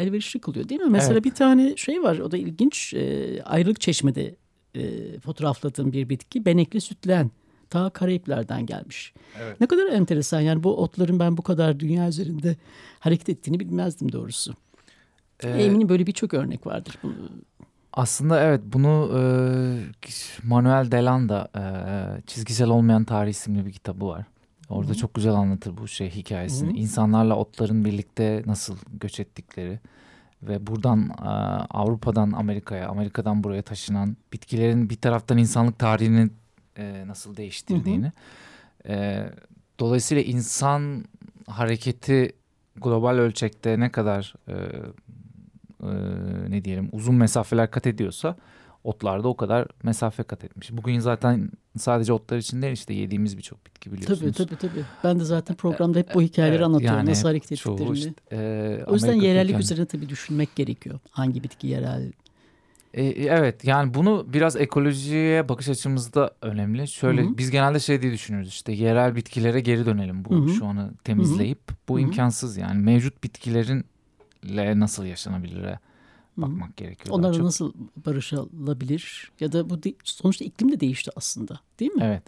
elverişli 0.03 0.39
kılıyor 0.41 0.69
değil 0.69 0.81
mi? 0.81 0.89
Mesela 0.89 1.13
Evet. 1.13 1.25
bir 1.25 1.33
tane 1.33 1.75
şey 1.77 2.03
var 2.03 2.17
o 2.19 2.31
da 2.31 2.37
ilginç 2.37 2.93
e, 2.93 3.43
ayrılık 3.43 3.81
çeşmede 3.81 4.35
e, 4.75 5.19
fotoğrafladığım 5.19 5.93
bir 5.93 6.09
bitki 6.09 6.45
benekli 6.45 6.81
sütlen. 6.81 7.31
Ta 7.69 7.89
Karayipler'den 7.89 8.65
gelmiş. 8.65 9.13
Evet. 9.41 9.61
Ne 9.61 9.67
kadar 9.67 9.87
enteresan 9.87 10.41
yani 10.41 10.63
bu 10.63 10.77
otların 10.77 11.19
ben 11.19 11.37
bu 11.37 11.41
kadar 11.41 11.79
dünya 11.79 12.07
üzerinde 12.09 12.55
hareket 12.99 13.29
ettiğini 13.29 13.59
bilmezdim 13.59 14.11
doğrusu. 14.11 14.53
Ee, 15.43 15.49
Eminim 15.49 15.89
böyle 15.89 16.07
birçok 16.07 16.33
örnek 16.33 16.67
vardır. 16.67 16.95
Aslında 17.93 18.43
evet 18.43 18.61
bunu 18.65 19.11
e, 19.17 19.21
Manuel 20.43 20.91
Delanda 20.91 21.49
e, 21.55 21.63
Çizgisel 22.27 22.69
Olmayan 22.69 23.03
Tarih 23.03 23.31
isimli 23.31 23.65
bir 23.65 23.71
kitabı 23.71 24.07
var. 24.07 24.25
Orada 24.69 24.89
Hı 24.89 24.93
hı. 24.93 24.97
çok 24.97 25.13
güzel 25.13 25.33
anlatır 25.33 25.77
bu 25.77 25.87
şey 25.87 26.09
hikayesini. 26.09 26.69
Hı 26.69 26.73
hı. 26.73 26.77
İnsanlarla 26.77 27.35
otların 27.35 27.85
birlikte 27.85 28.43
nasıl 28.45 28.77
göç 28.93 29.19
ettikleri 29.19 29.79
ve 30.43 30.67
buradan 30.67 31.09
Avrupa'dan 31.69 32.31
Amerika'ya, 32.31 32.89
Amerika'dan 32.89 33.43
buraya 33.43 33.61
taşınan 33.61 34.17
bitkilerin 34.33 34.89
bir 34.89 34.95
taraftan 34.95 35.37
insanlık 35.37 35.79
tarihini 35.79 36.29
nasıl 37.07 37.37
değiştirdiğini. 37.37 38.11
E, 38.87 39.25
dolayısıyla 39.79 40.23
insan 40.23 41.05
hareketi 41.47 42.35
global 42.75 43.15
ölçekte 43.15 43.79
ne 43.79 43.91
kadar 43.91 44.33
ne 46.49 46.65
diyelim 46.65 46.89
uzun 46.91 47.15
mesafeler 47.15 47.71
kat 47.71 47.87
ediyorsa 47.87 48.35
otlarda 48.89 49.27
o 49.27 49.37
kadar 49.37 49.67
mesafe 49.83 50.23
kat 50.23 50.43
etmiş. 50.43 50.71
Bugün 50.71 50.99
zaten 50.99 51.51
sadece 51.77 52.13
otlar 52.13 52.37
için 52.37 52.61
değil 52.61 52.73
işte 52.73 52.93
yediğimiz 52.93 53.37
birçok 53.37 53.65
bitki 53.65 53.91
biliyorsunuz. 53.91 54.19
Tabii 54.37 54.47
tabii 54.47 54.59
tabii. 54.59 54.83
Ben 55.03 55.19
de 55.19 55.23
zaten 55.23 55.55
programda 55.55 55.99
hep 55.99 56.13
bu 56.13 56.21
hikayeleri 56.21 56.55
Evet, 56.55 56.65
anlatıyorum. 56.65 56.97
yani 56.97 57.09
nasıl 57.09 57.27
hareket 57.27 57.51
ettiklerini. 57.51 57.97
işte, 57.97 58.13
e, 58.31 58.37
o 58.87 58.93
yüzden 58.93 59.07
Amerika 59.07 59.27
yerellik 59.27 59.47
kökenli. 59.47 59.63
üzerine 59.63 59.85
tabii 59.85 60.09
düşünmek 60.09 60.55
gerekiyor. 60.55 60.99
Hangi 61.11 61.43
bitki 61.43 61.67
yerel? 61.67 62.11
E, 62.93 63.03
evet 63.05 63.65
yani 63.65 63.93
bunu 63.93 64.25
biraz 64.33 64.55
ekolojiye 64.55 65.49
bakış 65.49 65.69
açımızda 65.69 66.31
önemli. 66.41 66.87
Şöyle 66.87 67.21
Hı 67.21 67.25
hı. 67.27 67.37
biz 67.37 67.51
genelde 67.51 67.79
şey 67.79 68.01
diye 68.01 68.11
düşünüyoruz 68.11 68.49
işte 68.49 68.71
yerel 68.71 69.15
bitkilere 69.15 69.59
geri 69.59 69.85
dönelim 69.85 70.25
bu 70.25 70.35
Hı 70.35 70.39
hı. 70.39 70.49
şu 70.49 70.65
anı 70.65 70.91
temizleyip 71.03 71.59
bu 71.89 71.93
Hı 71.93 71.97
hı. 71.97 72.01
imkansız 72.03 72.57
yani 72.57 72.81
mevcut 72.81 73.23
bitkilerinle 73.23 74.79
nasıl 74.79 75.05
Hı. 76.39 76.51
bakmak 76.51 76.77
gerekiyor. 76.77 77.07
daha 77.13 77.19
Onlarla 77.19 77.33
çok. 77.37 77.43
nasıl 77.45 77.73
barışılabilir? 78.05 79.31
Ya 79.39 79.51
da 79.51 79.69
bu 79.69 79.83
de- 79.83 79.93
sonuçta 80.03 80.45
iklim 80.45 80.71
de 80.71 80.79
değişti 80.79 81.11
aslında 81.15 81.59
değil 81.79 81.91
mi? 81.91 82.01
Evet. 82.03 82.23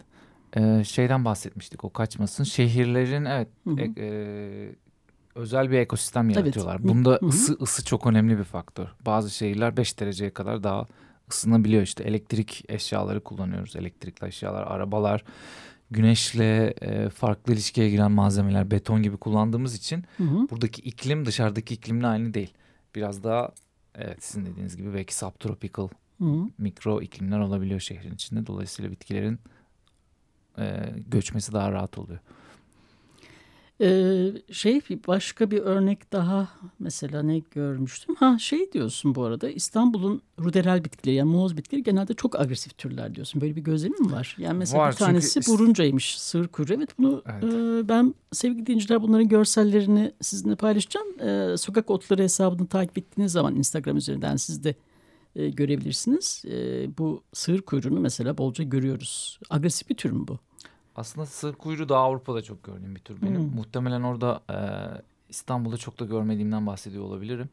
Ee, 0.56 0.84
şeyden 0.84 1.24
bahsetmiştik 1.24 1.84
o 1.84 1.90
kaçmasın. 1.92 2.44
Şehirlerin 2.44 3.24
evet 3.24 3.48
Hı 3.64 3.70
hı. 3.70 3.80
e- 3.80 3.92
e, 3.96 4.74
özel 5.34 5.70
bir 5.70 5.78
ekosistem 5.78 6.26
Evet. 6.26 6.36
yaratıyorlar. 6.36 6.80
Mi- 6.80 6.88
Bunda 6.88 7.10
Hı 7.10 7.26
hı. 7.26 7.28
ısı 7.28 7.56
ısı 7.62 7.84
çok 7.84 8.06
önemli 8.06 8.38
bir 8.38 8.44
faktör. 8.44 8.86
Bazı 9.06 9.30
şehirler 9.30 9.76
5 9.76 10.00
dereceye 10.00 10.30
kadar 10.30 10.62
daha 10.62 10.86
ısınabiliyor 11.30 11.82
işte. 11.82 12.04
Elektrik 12.04 12.64
eşyaları 12.68 13.20
kullanıyoruz. 13.20 13.76
Elektrikli 13.76 14.26
eşyalar, 14.26 14.62
arabalar, 14.62 15.24
güneşle 15.90 16.74
e, 16.80 17.08
farklı 17.08 17.52
ilişkiye 17.52 17.90
giren 17.90 18.12
malzemeler, 18.12 18.70
beton 18.70 19.02
gibi 19.02 19.16
kullandığımız 19.16 19.74
için 19.74 20.04
Hı 20.16 20.24
hı. 20.24 20.48
buradaki 20.50 20.82
iklim 20.82 21.26
dışarıdaki 21.26 21.74
iklimle 21.74 22.06
aynı 22.06 22.34
değil. 22.34 22.52
Biraz 22.94 23.24
daha 23.24 23.50
evet 23.94 24.24
sizin 24.24 24.46
dediğiniz 24.46 24.76
gibi 24.76 24.94
belki 24.94 25.14
subtropical 25.14 25.88
Hı 26.18 26.48
mikro 26.58 27.02
iklimler 27.02 27.38
olabiliyor 27.38 27.80
şehrin 27.80 28.14
içinde. 28.14 28.46
Dolayısıyla 28.46 28.90
bitkilerin 28.90 29.38
e, 30.58 30.94
göçmesi 31.08 31.52
daha 31.52 31.72
rahat 31.72 31.98
oluyor. 31.98 32.18
Ee, 33.80 34.32
şey 34.52 34.80
başka 35.06 35.50
bir 35.50 35.58
örnek 35.58 36.12
daha 36.12 36.48
mesela 36.78 37.22
ne 37.22 37.38
görmüştüm? 37.38 38.14
Ha 38.14 38.36
şey 38.38 38.72
diyorsun 38.72 39.14
bu 39.14 39.24
arada 39.24 39.50
İstanbul'un 39.50 40.22
ruderal 40.40 40.84
bitkileri 40.84 41.16
yani 41.16 41.30
moloz 41.30 41.56
bitkileri 41.56 41.82
genelde 41.82 42.14
çok 42.14 42.40
agresif 42.40 42.78
türler 42.78 43.14
diyorsun. 43.14 43.40
Böyle 43.40 43.56
bir 43.56 43.60
gözlemin 43.60 44.06
mi 44.06 44.12
var? 44.12 44.36
Yani 44.38 44.58
mesela 44.58 44.82
Var 44.82 44.92
bir 44.92 44.96
tanesi 44.96 45.40
çünkü- 45.42 45.58
buruncaymış 45.58 46.18
sığır 46.20 46.48
kuyruğu. 46.48 46.72
Evet 46.74 46.98
bunu 46.98 47.22
Evet. 47.26 47.44
e, 47.44 47.88
ben 47.88 48.14
sevgili 48.32 48.66
dinleyiciler 48.66 49.02
bunların 49.02 49.28
görsellerini 49.28 50.12
sizinle 50.20 50.56
paylaşacağım. 50.56 51.20
E, 51.20 51.56
sokak 51.56 51.90
otları 51.90 52.22
hesabını 52.22 52.66
takip 52.66 52.98
ettiğiniz 52.98 53.32
zaman 53.32 53.54
Instagram 53.56 53.96
üzerinden 53.96 54.36
siz 54.36 54.64
de 54.64 54.74
e, 55.36 55.48
görebilirsiniz. 55.50 56.42
E, 56.50 56.86
bu 56.98 57.22
sığır 57.32 57.62
kuyruğunu 57.62 58.00
mesela 58.00 58.38
bolca 58.38 58.64
görüyoruz. 58.64 59.38
Agresif 59.50 59.88
bir 59.90 59.94
tür 59.96 60.10
mü 60.10 60.24
bu? 60.28 60.38
Aslında 60.96 61.26
sığır 61.26 61.52
kuyruğu 61.54 61.88
da 61.88 61.98
Avrupa'da 61.98 62.42
çok 62.42 62.62
gördüğüm 62.64 62.94
bir 62.94 63.00
tür 63.00 63.22
benim. 63.22 63.40
Hmm. 63.40 63.54
Muhtemelen 63.56 64.02
orada 64.02 64.40
e, 64.50 64.56
İstanbul'da 65.28 65.76
çok 65.76 66.00
da 66.00 66.04
görmediğimden 66.04 66.66
bahsediyor 66.66 67.04
olabilirim. 67.04 67.48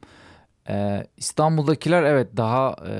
E, 0.69 1.07
İstanbul'dakiler 1.17 2.03
evet 2.03 2.37
daha 2.37 2.75
e, 2.87 2.93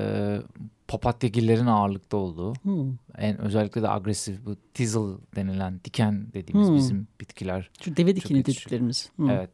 papatyagillerin 0.88 1.66
ağırlıkta 1.66 2.16
olduğu. 2.16 2.54
Hmm. 2.54 2.92
En 3.18 3.38
özellikle 3.38 3.82
de 3.82 3.88
agresif 3.90 4.46
bu 4.46 4.56
tizzle 4.74 5.14
denilen 5.36 5.80
diken 5.84 6.26
dediğimiz 6.34 6.68
Hmm. 6.68 6.76
bizim 6.76 7.06
bitkiler. 7.20 7.70
Şu 7.82 7.96
deve 7.96 8.08
yetişiyor. 8.10 8.44
dediklerimiz. 8.44 9.10
Hmm. 9.16 9.30
Evet. 9.30 9.50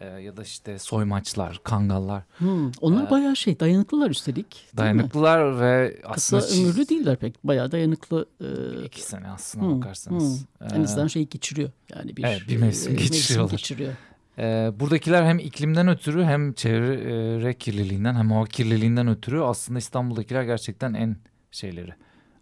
E, 0.00 0.06
ya 0.06 0.36
da 0.36 0.42
işte 0.42 0.78
soymaçlar, 0.78 1.60
kangallar. 1.64 2.22
Hmm, 2.38 2.70
onlar 2.80 3.06
Ee, 3.06 3.10
bayağı 3.10 3.36
şey 3.36 3.60
dayanıklılar 3.60 4.10
üstelik. 4.10 4.50
değil 4.52 4.62
mi? 4.72 4.76
Dayanıklılar 4.76 5.60
ve 5.60 6.00
Kısa 6.12 6.36
aslında 6.36 6.42
çi- 6.54 6.64
ömürlü 6.64 6.88
değiller 6.88 7.16
pek. 7.16 7.44
Bayağı 7.44 7.72
dayanıklı. 7.72 8.26
e, 8.40 8.84
iki 8.84 9.02
sene 9.02 9.28
aslına 9.28 9.64
hmm, 9.64 9.76
bakarsanız. 9.80 10.46
hmm. 10.60 10.66
En 10.76 10.80
Ee, 10.80 10.82
azından 10.84 11.06
şey 11.06 11.28
geçiriyor. 11.28 11.70
Yani 11.96 12.16
bir, 12.16 12.24
Evet, 12.24 12.42
bir 12.48 12.56
mevsim 12.56 12.92
e, 12.92 12.96
geçiriyorlar. 12.96 13.50
geçiriyor. 13.50 13.92
Ee, 14.38 14.72
buradakiler 14.80 15.24
hem 15.24 15.38
iklimden 15.38 15.88
ötürü 15.88 16.24
hem 16.24 16.52
çevre 16.52 17.54
kirliliğinden 17.54 18.14
hem 18.14 18.30
hava 18.32 18.44
kirliliğinden 18.44 19.08
ötürü 19.08 19.40
aslında 19.40 19.78
İstanbul'dakiler 19.78 20.42
gerçekten 20.42 20.94
en 20.94 21.16
şeyleri 21.50 21.94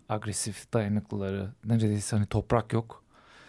agresif 0.09 0.73
dayanıklıları 0.73 1.51
neredeyse 1.65 2.17
hani 2.17 2.27
toprak 2.27 2.73
yok 2.73 3.04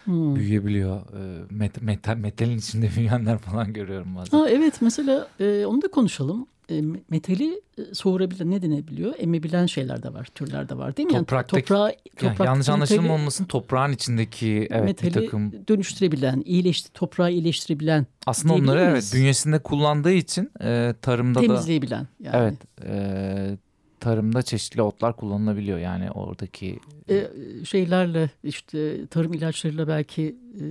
Hmm. 0.06 0.36
büyüyebiliyor 0.36 0.96
ee, 1.00 1.44
met, 1.50 1.82
metal, 1.82 2.16
metalin 2.16 2.58
içinde 2.58 2.90
büyüyenler 2.96 3.38
falan 3.38 3.72
görüyorum 3.72 4.16
bazen. 4.16 4.38
Ha, 4.38 4.48
evet 4.50 4.74
mesela 4.80 5.28
e, 5.40 5.66
onu 5.66 5.82
da 5.82 5.88
konuşalım. 5.88 6.46
E, 6.70 6.82
metali 7.10 7.60
e, 7.78 7.94
soğurabilen 7.94 8.50
ne 8.50 8.62
denebiliyor? 8.62 9.14
Emebilen 9.18 9.66
şeyler 9.66 10.02
de 10.02 10.14
var, 10.14 10.28
türler 10.34 10.68
de 10.68 10.76
var 10.78 10.96
değil 10.96 11.06
mi? 11.06 11.14
Yani 11.14 11.24
Topraktaki- 11.26 11.60
toprağı, 11.60 11.88
Yani 11.88 11.96
topraktaki 12.16 12.46
yanlış 12.46 12.68
anlaşılmamasın 12.68 13.44
toprağın 13.44 13.92
içindeki 13.92 14.66
evet 14.70 14.84
metali 14.84 15.14
bir 15.14 15.20
takım 15.24 15.52
dönüştürebilen, 15.68 16.42
iyileşti, 16.44 16.92
toprağı 16.92 17.32
iyileştirebilen, 17.32 18.06
aslında 18.26 18.54
onları 18.54 18.80
evet 18.80 19.10
bünyesinde 19.14 19.58
kullandığı 19.58 20.12
için 20.12 20.50
e, 20.62 20.94
tarımda 21.02 21.38
da 21.38 21.46
temizleyebilen. 21.46 22.06
Yani. 22.20 22.36
evet 22.36 22.54
e, 22.84 23.58
tarımda 24.06 24.42
çeşitli 24.42 24.82
otlar 24.82 25.16
kullanılabiliyor 25.16 25.78
yani 25.78 26.10
oradaki 26.10 26.80
E, 27.10 27.26
şeylerle 27.64 28.30
işte 28.44 29.06
tarım 29.06 29.32
ilaçlarıyla 29.32 29.88
belki 29.88 30.36
e, 30.60 30.64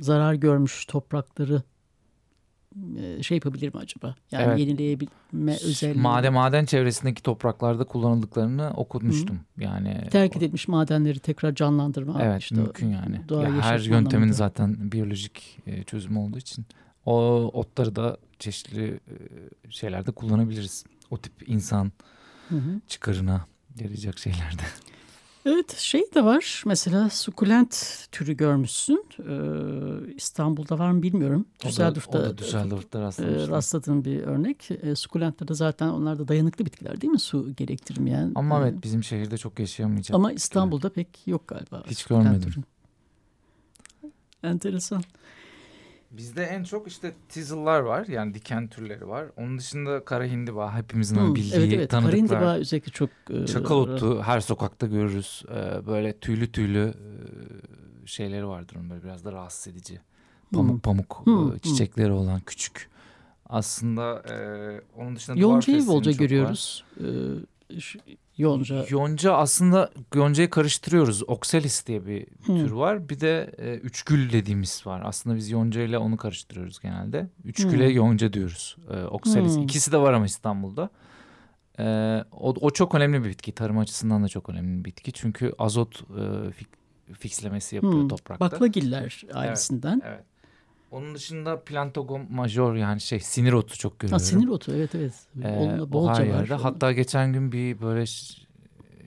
zarar 0.00 0.34
görmüş 0.34 0.86
toprakları 0.86 1.62
e, 2.98 3.22
şey 3.22 3.36
yapabilir 3.36 3.74
mi 3.74 3.80
acaba? 3.80 4.14
Yani 4.30 4.44
Evet. 4.44 4.58
yenileyebilme 4.58 5.52
özelliği. 5.52 6.02
maden 6.02 6.32
maden 6.32 6.64
çevresindeki 6.64 7.22
topraklarda 7.22 7.84
kullanıldıklarını 7.84 8.72
okumuştum. 8.76 9.40
Yani 9.58 10.08
terk 10.10 10.36
edilmiş 10.36 10.68
madenleri 10.68 11.18
tekrar 11.18 11.54
canlandırma. 11.54 12.22
evet 12.22 12.42
işte 12.42 12.54
mümkün 12.54 12.88
yani. 12.88 13.20
Ya 13.30 13.62
her 13.62 13.78
yöntemin 13.78 14.14
anlamında. 14.14 14.32
zaten 14.32 14.92
biyolojik 14.92 15.58
e, 15.66 15.82
çözüm 15.82 16.16
olduğu 16.16 16.38
için 16.38 16.66
o 17.04 17.14
otları 17.52 17.96
da 17.96 18.16
çeşitli 18.38 18.84
e, 18.86 19.14
şeylerde 19.70 20.10
kullanabiliriz. 20.10 20.84
O 21.10 21.18
tip 21.18 21.48
insan 21.48 21.92
Hı 22.48 22.56
hı. 22.56 22.80
çıkarına 22.88 23.46
yarayacak 23.80 24.18
şeylerde. 24.18 24.62
Evet 25.48 25.76
şey 25.78 26.02
de 26.14 26.24
var 26.24 26.62
mesela 26.66 27.10
sukulent 27.10 28.06
türü 28.12 28.36
görmüşsün. 28.36 29.04
Ee, 29.18 30.14
İstanbul'da 30.14 30.78
var 30.78 30.90
mı 30.90 31.02
bilmiyorum. 31.02 31.46
O 31.60 31.64
da, 31.64 31.68
o 31.68 31.70
Düsseldorf'ta 31.70 32.22
da 32.22 32.38
Düsseldorf'ta 32.38 32.98
e, 32.98 33.02
rastlamıştım. 33.02 33.50
rastladığım 33.50 34.04
bir 34.04 34.20
örnek. 34.22 34.70
E, 34.70 34.94
sukulentler 34.96 35.48
de 35.48 35.54
zaten 35.54 35.88
onlar 35.88 36.18
da 36.18 36.28
dayanıklı 36.28 36.64
bitkiler 36.66 37.00
değil 37.00 37.10
mi? 37.12 37.18
Su 37.18 37.54
gerektirmeyen. 37.56 38.32
Ama 38.34 38.58
E, 38.58 38.62
evet 38.62 38.82
bizim 38.82 39.04
şehirde 39.04 39.38
çok 39.38 39.58
yaşayamayacak. 39.58 40.14
Ama 40.14 40.32
İstanbul'da 40.32 40.88
pek 40.92 41.26
yok 41.26 41.48
galiba. 41.48 41.82
Hiç 41.86 42.04
görmedim. 42.04 42.40
türü. 42.50 42.64
Enteresan. 44.42 45.02
Bizde 46.16 46.44
en 46.44 46.64
çok 46.64 46.88
işte 46.88 47.12
tizzle'lar 47.28 47.80
var 47.80 48.06
yani 48.06 48.34
diken 48.34 48.68
türleri 48.68 49.08
var. 49.08 49.26
Onun 49.36 49.58
dışında 49.58 50.04
kara 50.04 50.24
hindiba 50.24 50.74
hepimizin 50.76 51.16
Hmm, 51.16 51.34
bildiği 51.34 51.54
evet 51.54 51.72
evet. 51.72 51.90
tanıdıklar. 51.90 52.10
Karindiba 52.12 52.54
özellikle 52.56 52.92
çok... 52.92 53.10
e, 53.30 53.46
Çakal 53.46 53.76
otu 53.76 54.22
her 54.22 54.40
sokakta 54.40 54.86
görürüz. 54.86 55.42
Ee, 55.50 55.86
böyle 55.86 56.18
tüylü 56.18 56.52
tüylü 56.52 56.94
e, 58.04 58.06
şeyleri 58.06 58.46
vardır 58.48 58.76
onun 58.76 58.90
böyle 58.90 59.04
biraz 59.04 59.24
da 59.24 59.32
rahatsız 59.32 59.72
edici. 59.72 60.00
Pamuk 60.54 60.72
Hmm. 60.72 60.78
pamuk 60.80 61.20
Hmm, 61.26 61.48
e, 61.48 61.52
hmm. 61.52 61.58
çiçekleri 61.58 62.12
olan 62.12 62.40
küçük. 62.40 62.88
Aslında 63.48 64.22
e, 64.30 64.36
onun 65.00 65.16
dışında 65.16 65.38
Yonca'yı 65.38 65.86
bolca 65.86 66.12
çok 66.12 66.20
var. 66.20 66.26
görüyoruz. 66.28 66.84
Yonca. 68.38 68.84
Yonca 68.90 69.32
aslında 69.34 69.90
yoncayı 70.14 70.50
karıştırıyoruz. 70.50 71.28
Oxalis 71.28 71.86
diye 71.86 72.06
bir 72.06 72.26
Hmm. 72.44 72.56
tür 72.58 72.70
var. 72.70 73.08
Bir 73.08 73.20
de 73.20 73.54
e, 73.58 73.74
üçgül 73.74 74.32
dediğimiz 74.32 74.82
var. 74.86 75.02
Aslında 75.04 75.36
biz 75.36 75.50
yonca 75.50 75.82
ile 75.82 75.98
onu 75.98 76.16
karıştırıyoruz 76.16 76.78
genelde. 76.80 77.26
Üçgüle 77.44 77.88
Hmm. 77.88 77.96
yonca 77.96 78.32
diyoruz. 78.32 78.76
E, 78.90 78.96
Oxalis. 79.04 79.56
Hmm. 79.56 79.62
İkisi 79.62 79.92
de 79.92 79.98
var 79.98 80.12
ama 80.12 80.26
İstanbul'da. 80.26 80.90
E, 81.78 81.84
o, 82.32 82.54
o 82.60 82.70
çok 82.70 82.94
önemli 82.94 83.24
bir 83.24 83.28
bitki. 83.28 83.52
Tarım 83.52 83.78
açısından 83.78 84.24
da 84.24 84.28
çok 84.28 84.48
önemli 84.48 84.78
bir 84.80 84.84
bitki. 84.84 85.12
Çünkü 85.12 85.52
azot 85.58 86.00
e, 86.00 86.20
fik- 86.50 87.14
fixlemesi 87.18 87.76
yapıyor 87.76 87.92
Hmm, 87.94 88.08
toprakta. 88.08 88.44
Baklagiller 88.44 89.22
ailesinden. 89.34 90.02
Evet. 90.06 90.24
Onun 90.96 91.14
dışında 91.14 91.60
Plantogum 91.60 92.22
major 92.30 92.74
yani 92.74 93.00
şey 93.00 93.20
sinir 93.20 93.52
otu 93.52 93.78
çok 93.78 93.98
görüyorum. 93.98 94.18
Ha, 94.22 94.24
sinir 94.24 94.48
otu 94.48 94.72
evet 94.76 94.94
evet. 94.94 95.12
Ee, 95.42 95.48
Onunla 95.48 95.92
bolca 95.92 96.12
var. 96.12 96.24
yerde. 96.24 96.54
Hatta 96.54 96.92
geçen 96.92 97.32
gün 97.32 97.52
bir 97.52 97.80
böyle 97.80 98.06
ş- 98.06 98.42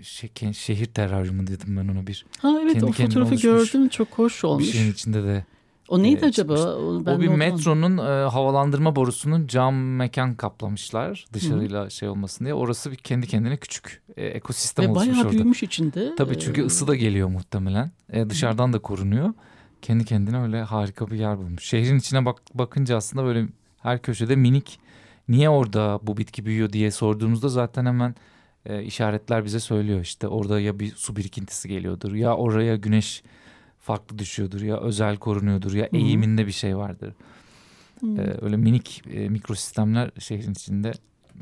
şe- 0.02 0.54
şehir 0.54 0.86
teraryumu 0.86 1.48
dedim 1.48 1.78
ben 1.78 1.88
ona 1.88 2.08
bir. 2.08 2.26
ha 2.40 2.60
evet 2.64 2.74
kendi 2.74 2.86
o 2.86 2.92
fotoğrafı 2.92 3.36
gördüm 3.36 3.90
çok 3.90 4.08
hoş 4.08 4.44
Bir 4.44 4.48
olmuş. 4.48 4.72
şeyin 4.72 4.92
içinde 4.92 5.24
de. 5.24 5.46
O 5.88 6.04
neydi 6.04 6.26
e, 6.26 6.28
acaba? 6.28 6.32
çıkmıştı. 6.32 6.76
O, 6.78 7.06
ben 7.06 7.16
o 7.16 7.20
bir 7.20 7.28
metronun 7.28 7.98
e, 7.98 8.02
havalandırma 8.30 8.96
borusunun 8.96 9.48
cam 9.48 9.76
mekan 9.96 10.36
kaplamışlar 10.36 11.26
dışarıyla 11.34 11.90
şey 11.90 12.10
olmasın 12.10 12.46
diye. 12.46 12.54
Orası 12.54 12.92
bir 12.92 12.96
kendi 12.96 13.28
kendine 13.28 13.58
küçük 13.58 14.02
e, 14.18 14.26
ekosistem 14.26 14.86
Ve 14.86 14.90
oluşmuş 14.90 15.08
bayağı 15.08 15.22
orada. 15.22 15.32
büyümüş 15.34 15.64
içinde. 15.64 16.16
Tabii 16.18 16.40
çünkü 16.40 16.62
Ee, 16.62 16.66
ısı 16.66 16.88
da 16.88 16.96
geliyor 16.96 17.28
muhtemelen. 17.30 17.92
E, 18.14 18.30
dışarıdan 18.30 18.74
da 18.74 18.80
korunuyor. 18.80 19.34
Kendi 19.82 20.06
kendine 20.06 20.42
öyle 20.42 20.62
harika 20.62 21.08
bir 21.12 21.20
yer 21.20 21.38
bulmuş. 21.38 21.64
Şehrin 21.64 22.00
içine 22.00 22.26
bak 22.26 22.42
bakınca 22.54 22.98
aslında 22.98 23.26
böyle 23.26 23.48
her 23.78 24.02
köşede 24.02 24.36
minik 24.36 24.80
niye 25.28 25.50
orada 25.50 26.00
bu 26.04 26.18
bitki 26.18 26.46
büyüyor 26.46 26.74
diye 26.74 26.92
sorduğumuzda 26.92 27.50
zaten 27.50 27.86
hemen 27.86 28.16
e, 28.66 28.84
işaretler 28.84 29.46
bize 29.46 29.60
söylüyor. 29.60 30.02
İşte 30.02 30.28
orada 30.28 30.60
ya 30.60 30.80
bir 30.80 30.96
su 30.96 31.16
birikintisi 31.16 31.70
geliyordur 31.70 32.14
ya 32.14 32.36
oraya 32.36 32.76
güneş 32.76 33.24
farklı 33.80 34.20
düşüyordur 34.20 34.62
ya 34.62 34.78
özel 34.80 35.18
korunuyordur 35.18 35.74
ya 35.74 35.90
eğiminde 35.94 36.48
bir 36.48 36.52
şey 36.52 36.78
vardır. 36.78 37.14
hmm. 38.00 38.20
E, 38.20 38.36
öyle 38.42 38.58
minik 38.58 39.02
e, 39.14 39.30
mikrosistemler 39.30 40.12
şehrin 40.20 40.52
içinde 40.52 40.92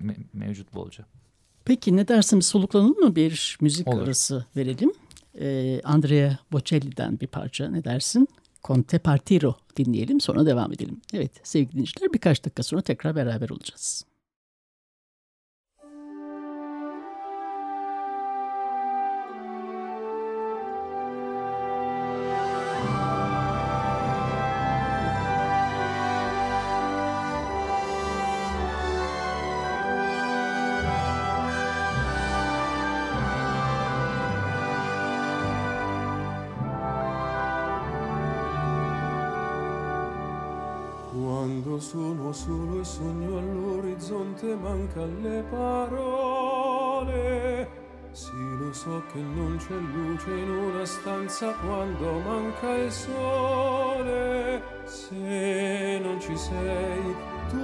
me- 0.04 0.24
mevcut 0.34 0.74
bolca. 0.74 1.06
Peki 1.66 1.96
ne 1.96 2.08
dersin 2.08 2.40
soluklanalım 2.40 3.00
mı 3.00 3.16
bir 3.16 3.58
müzik 3.62 3.88
Olur. 3.88 4.02
arası 4.02 4.46
verelim. 4.56 4.92
Ee, 5.40 5.82
Andrea 5.84 6.38
Bocelli'den 6.52 7.20
bir 7.20 7.28
parça 7.28 7.70
ne 7.70 7.84
dersin? 7.84 8.28
Conte 8.64 9.00
Partiro 9.00 9.56
dinleyelim 9.78 10.22
sonra 10.22 10.46
devam 10.46 10.74
edelim. 10.74 11.02
Evet 11.14 11.32
sevgili 11.44 11.72
dinleyiciler 11.72 12.14
birkaç 12.14 12.46
dakika 12.46 12.64
sonra 12.64 12.82
tekrar 12.82 13.16
beraber 13.16 13.50
olacağız. 13.50 14.06
Sono 41.88 42.34
solo 42.34 42.82
e 42.82 42.84
sogno 42.84 43.38
all'orizzonte 43.38 44.54
mancan 44.56 45.22
le 45.22 45.42
parole. 45.50 47.06
Sì, 48.12 48.36
lo 48.60 48.74
so 48.74 49.02
che 49.10 49.20
non 49.20 49.56
c'è 49.56 49.74
luce 49.74 50.32
in 50.32 50.50
una 50.50 50.84
stanza 50.84 51.54
quando 51.54 52.20
manca 52.20 52.76
il 52.76 52.92
sole. 52.92 54.62
Se 54.84 56.00
non 56.04 56.20
ci 56.20 56.36
sei 56.36 57.16
tu 57.52 57.58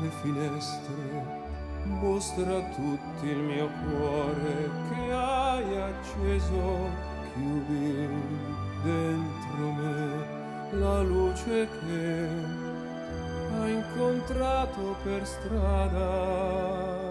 le 0.00 0.10
finestre 0.20 1.42
mostra 1.84 2.56
a 2.56 2.62
tutti 2.74 3.26
il 3.26 3.38
mio 3.38 3.68
cuore 3.84 4.70
che 4.88 5.11
acceso, 6.12 6.90
chiudi 7.32 8.08
dentro 8.82 9.72
me 9.72 10.78
la 10.78 11.02
luce 11.02 11.68
che 11.80 12.28
hai 13.58 13.72
incontrato 13.72 14.96
per 15.02 15.26
strada. 15.26 17.01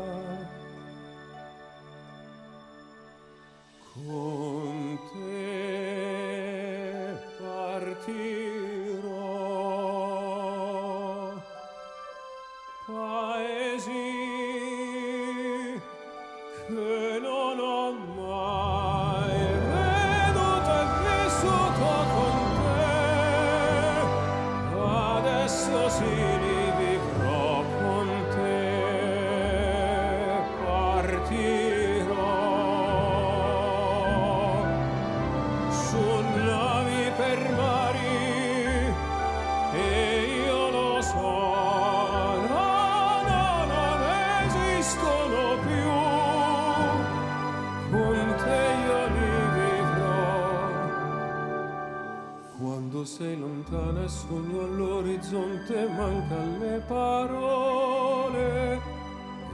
Sei 53.21 53.38
lontana 53.38 54.03
e 54.03 54.07
sogno 54.07 54.62
all'orizzonte 54.62 55.88
mancan 55.95 56.57
le 56.60 56.81
parole. 56.88 58.81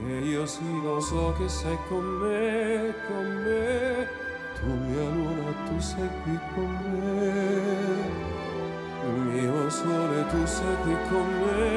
E 0.07 0.19
io 0.19 0.45
sì 0.45 0.63
lo 0.81 1.01
so 1.01 1.33
che 1.37 1.49
sei 1.49 1.77
con 1.89 2.01
me, 2.01 2.93
con 3.07 3.25
me. 3.43 4.07
Tu 4.55 4.67
mia 4.67 5.09
luna, 5.09 5.51
tu 5.65 5.79
sei 5.79 6.09
qui 6.23 6.39
con 6.55 6.71
me. 6.93 8.25
Mio 9.33 9.69
sole 9.69 10.25
tu 10.27 10.45
sei 10.45 10.75
qui 10.83 10.95
con 11.09 11.27
me, 11.41 11.76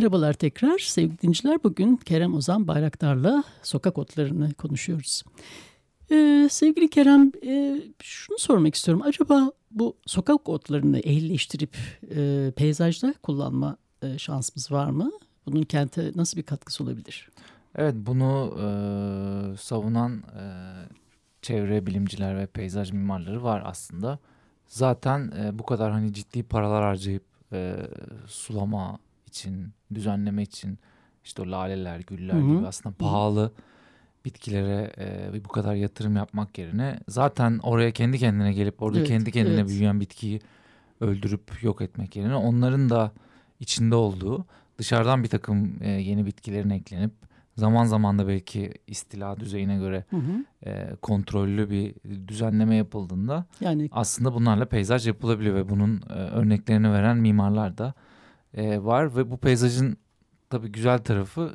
Merhabalar 0.00 0.32
tekrar 0.32 0.78
sevgili 0.78 1.18
dinleyiciler. 1.18 1.64
Bugün 1.64 1.96
Kerem 1.96 2.34
Ozan 2.34 2.68
Bayraktar'la 2.68 3.44
sokak 3.62 3.98
otlarını 3.98 4.54
konuşuyoruz. 4.54 5.22
Ee, 6.10 6.48
sevgili 6.50 6.90
Kerem 6.90 7.32
e, 7.46 7.82
şunu 8.02 8.38
sormak 8.38 8.74
istiyorum. 8.74 9.02
Acaba 9.06 9.52
bu 9.70 9.96
sokak 10.06 10.48
otlarını 10.48 10.98
ehlileştirip 10.98 11.76
e, 12.16 12.52
peyzajda 12.56 13.14
kullanma 13.22 13.76
e, 14.02 14.18
şansımız 14.18 14.72
var 14.72 14.90
mı? 14.90 15.10
Bunun 15.46 15.62
kente 15.62 16.12
nasıl 16.14 16.36
bir 16.36 16.42
katkısı 16.42 16.84
olabilir? 16.84 17.30
Evet 17.74 17.94
bunu 17.96 18.56
e, 18.58 18.66
savunan 19.56 20.16
e, 20.16 20.44
çevre 21.42 21.86
bilimciler 21.86 22.38
ve 22.38 22.46
peyzaj 22.46 22.92
mimarları 22.92 23.42
var 23.42 23.62
aslında. 23.64 24.18
Zaten 24.66 25.32
e, 25.42 25.58
bu 25.58 25.62
kadar 25.62 25.92
hani 25.92 26.12
ciddi 26.12 26.42
paralar 26.42 26.84
harcayıp 26.84 27.24
e, 27.52 27.76
sulama 28.26 28.98
için, 29.30 29.72
düzenleme 29.94 30.42
için 30.42 30.78
işte 31.24 31.42
o 31.42 31.50
laleler, 31.50 32.00
güller 32.00 32.34
Hı 32.34 32.44
hı. 32.44 32.56
gibi 32.56 32.66
aslında 32.66 32.94
pahalı 32.98 33.52
bitkilere 34.24 34.92
e, 34.98 35.44
bu 35.44 35.48
kadar 35.48 35.74
yatırım 35.74 36.16
yapmak 36.16 36.58
yerine 36.58 37.00
zaten 37.08 37.58
oraya 37.62 37.90
kendi 37.90 38.18
kendine 38.18 38.52
gelip 38.52 38.82
orada 38.82 38.98
Evet, 38.98 39.08
kendi 39.08 39.32
kendine 39.32 39.60
evet. 39.60 39.68
büyüyen 39.68 40.00
bitkiyi 40.00 40.40
öldürüp 41.00 41.62
yok 41.62 41.80
etmek 41.82 42.16
yerine 42.16 42.34
onların 42.34 42.90
da 42.90 43.12
içinde 43.60 43.94
olduğu 43.94 44.44
dışarıdan 44.78 45.22
bir 45.22 45.28
takım 45.28 45.76
e, 45.80 45.88
yeni 45.90 46.26
bitkilerin 46.26 46.70
eklenip 46.70 47.12
zaman 47.56 47.84
zaman 47.84 48.18
da 48.18 48.28
belki 48.28 48.74
istila 48.86 49.40
düzeyine 49.40 49.76
göre 49.76 50.04
Hı 50.10 50.16
hı. 50.16 50.44
e, 50.70 50.96
kontrollü 51.02 51.70
bir 51.70 51.94
düzenleme 52.28 52.76
yapıldığında 52.76 53.44
Yani 53.60 53.88
aslında 53.92 54.34
bunlarla 54.34 54.64
peyzaj 54.66 55.06
yapılabiliyor 55.06 55.54
ve 55.54 55.68
bunun 55.68 56.02
e, 56.10 56.12
örneklerini 56.12 56.92
veren 56.92 57.16
mimarlar 57.16 57.78
da 57.78 57.94
e, 58.54 58.84
var 58.84 59.16
ve 59.16 59.30
bu 59.30 59.38
peyzajın 59.38 59.96
tabii 60.50 60.68
güzel 60.68 60.98
tarafı 60.98 61.54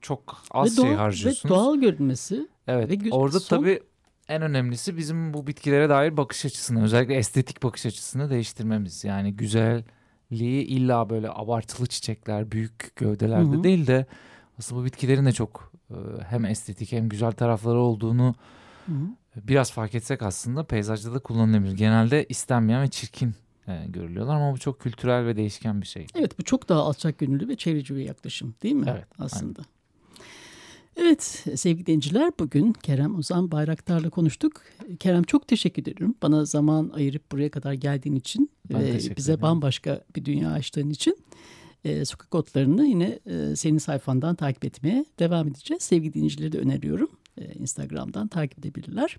çok 0.00 0.36
az 0.50 0.66
ve 0.66 0.74
şey 0.74 0.84
doğal, 0.84 0.92
ve 0.92 0.96
harcıyorsunuz. 0.96 1.54
doğal 1.54 1.76
görünmesi. 1.76 2.48
Evet 2.66 3.04
ve 3.04 3.10
orada 3.10 3.40
son- 3.40 3.56
tabii 3.58 3.80
en 4.28 4.42
önemlisi 4.42 4.96
bizim 4.96 5.34
bu 5.34 5.46
bitkilere 5.46 5.88
dair 5.88 6.16
bakış 6.16 6.44
açısını 6.44 6.84
özellikle 6.84 7.14
estetik 7.14 7.62
bakış 7.62 7.86
açısını 7.86 8.30
değiştirmemiz. 8.30 9.04
Yani 9.04 9.36
güzelliği 9.36 10.64
illa 10.64 11.10
böyle 11.10 11.30
abartılı 11.30 11.86
çiçekler, 11.86 12.50
büyük 12.50 12.96
gövdelerde 12.96 13.54
Hı 13.56 13.58
hı. 13.58 13.64
değil 13.64 13.86
de 13.86 14.06
aslında 14.58 14.80
bu 14.80 14.84
bitkilerin 14.84 15.26
de 15.26 15.32
çok 15.32 15.72
e, 15.90 15.94
hem 16.28 16.44
estetik 16.44 16.92
hem 16.92 17.08
güzel 17.08 17.32
tarafları 17.32 17.78
olduğunu 17.78 18.34
Hı 18.86 18.92
hı. 18.92 19.06
biraz 19.36 19.72
fark 19.72 19.94
etsek 19.94 20.22
aslında 20.22 20.64
peyzajda 20.64 21.14
da 21.14 21.18
kullanılabilir. 21.18 21.76
Genelde 21.76 22.24
istenmeyen 22.28 22.82
ve 22.82 22.88
çirkin 22.90 23.34
e, 23.68 23.86
görülüyorlar 23.88 24.36
ama 24.36 24.52
bu 24.52 24.58
çok 24.58 24.80
kültürel 24.80 25.26
ve 25.26 25.36
değişken 25.36 25.80
bir 25.80 25.86
şey. 25.86 26.06
Evet 26.14 26.38
bu 26.38 26.42
çok 26.42 26.68
daha 26.68 26.80
alçak 26.80 27.18
gönüllü 27.18 27.48
ve 27.48 27.56
çevreci 27.56 27.96
bir 27.96 28.00
yaklaşım 28.00 28.54
değil 28.62 28.74
mi? 28.74 28.86
Evet, 28.88 29.04
Aslında. 29.18 29.60
Evet 30.96 31.22
sevgili 31.54 31.86
dinleyiciler 31.86 32.32
bugün 32.40 32.72
Kerem 32.72 33.18
Ozan 33.18 33.50
Bayraktar'la 33.50 34.10
konuştuk. 34.10 34.62
Kerem 35.00 35.22
çok 35.22 35.48
teşekkür 35.48 35.82
ederim 35.82 36.14
bana 36.22 36.44
zaman 36.44 36.90
ayırıp 36.94 37.32
buraya 37.32 37.50
kadar 37.50 37.72
geldiğin 37.72 38.16
için 38.16 38.50
Ben 38.72 38.80
ve 38.80 38.94
bize 39.16 39.32
ederim. 39.32 39.42
bambaşka 39.42 40.04
bir 40.16 40.24
dünya 40.24 40.50
açtığın 40.50 40.90
için. 40.90 41.18
Ee, 41.84 42.04
sokak 42.04 42.34
otlarını 42.34 42.86
yine 42.86 43.18
e, 43.26 43.56
senin 43.56 43.78
sayfandan 43.78 44.34
takip 44.34 44.64
etmeye 44.64 45.04
devam 45.18 45.48
edeceğiz. 45.48 45.82
Sevgili 45.82 46.14
dinleyicileri 46.14 46.52
de 46.52 46.58
öneriyorum. 46.58 47.10
Ee, 47.38 47.52
Instagram'dan 47.54 48.28
takip 48.28 48.58
edebilirler. 48.58 49.16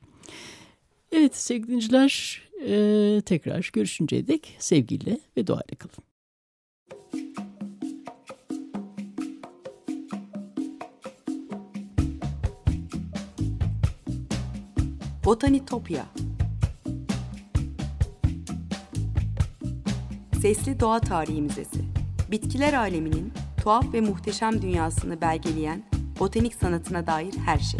Evet 1.18 1.36
sevgili 1.36 1.68
dinleyiciler 1.68 2.42
e, 2.66 3.22
tekrar 3.22 3.70
görüşünceye 3.74 4.28
dek 4.28 4.56
sevgiyle 4.60 5.20
ve 5.38 5.48
doğayla 5.48 5.76
kalın. 5.78 5.96
Botanitopya 15.26 16.06
Sesli 20.42 20.80
Doğa 20.80 21.00
Tarihi 21.00 21.42
Müzesi 21.42 21.86
Bitkiler 22.32 22.74
aleminin 22.74 23.34
tuhaf 23.64 23.94
ve 23.94 24.02
muhteşem 24.02 24.62
dünyasını 24.62 25.22
belgeleyen 25.22 25.84
botanik 26.20 26.56
sanatına 26.56 27.08
dair 27.08 27.34
her 27.46 27.60
şey. 27.60 27.80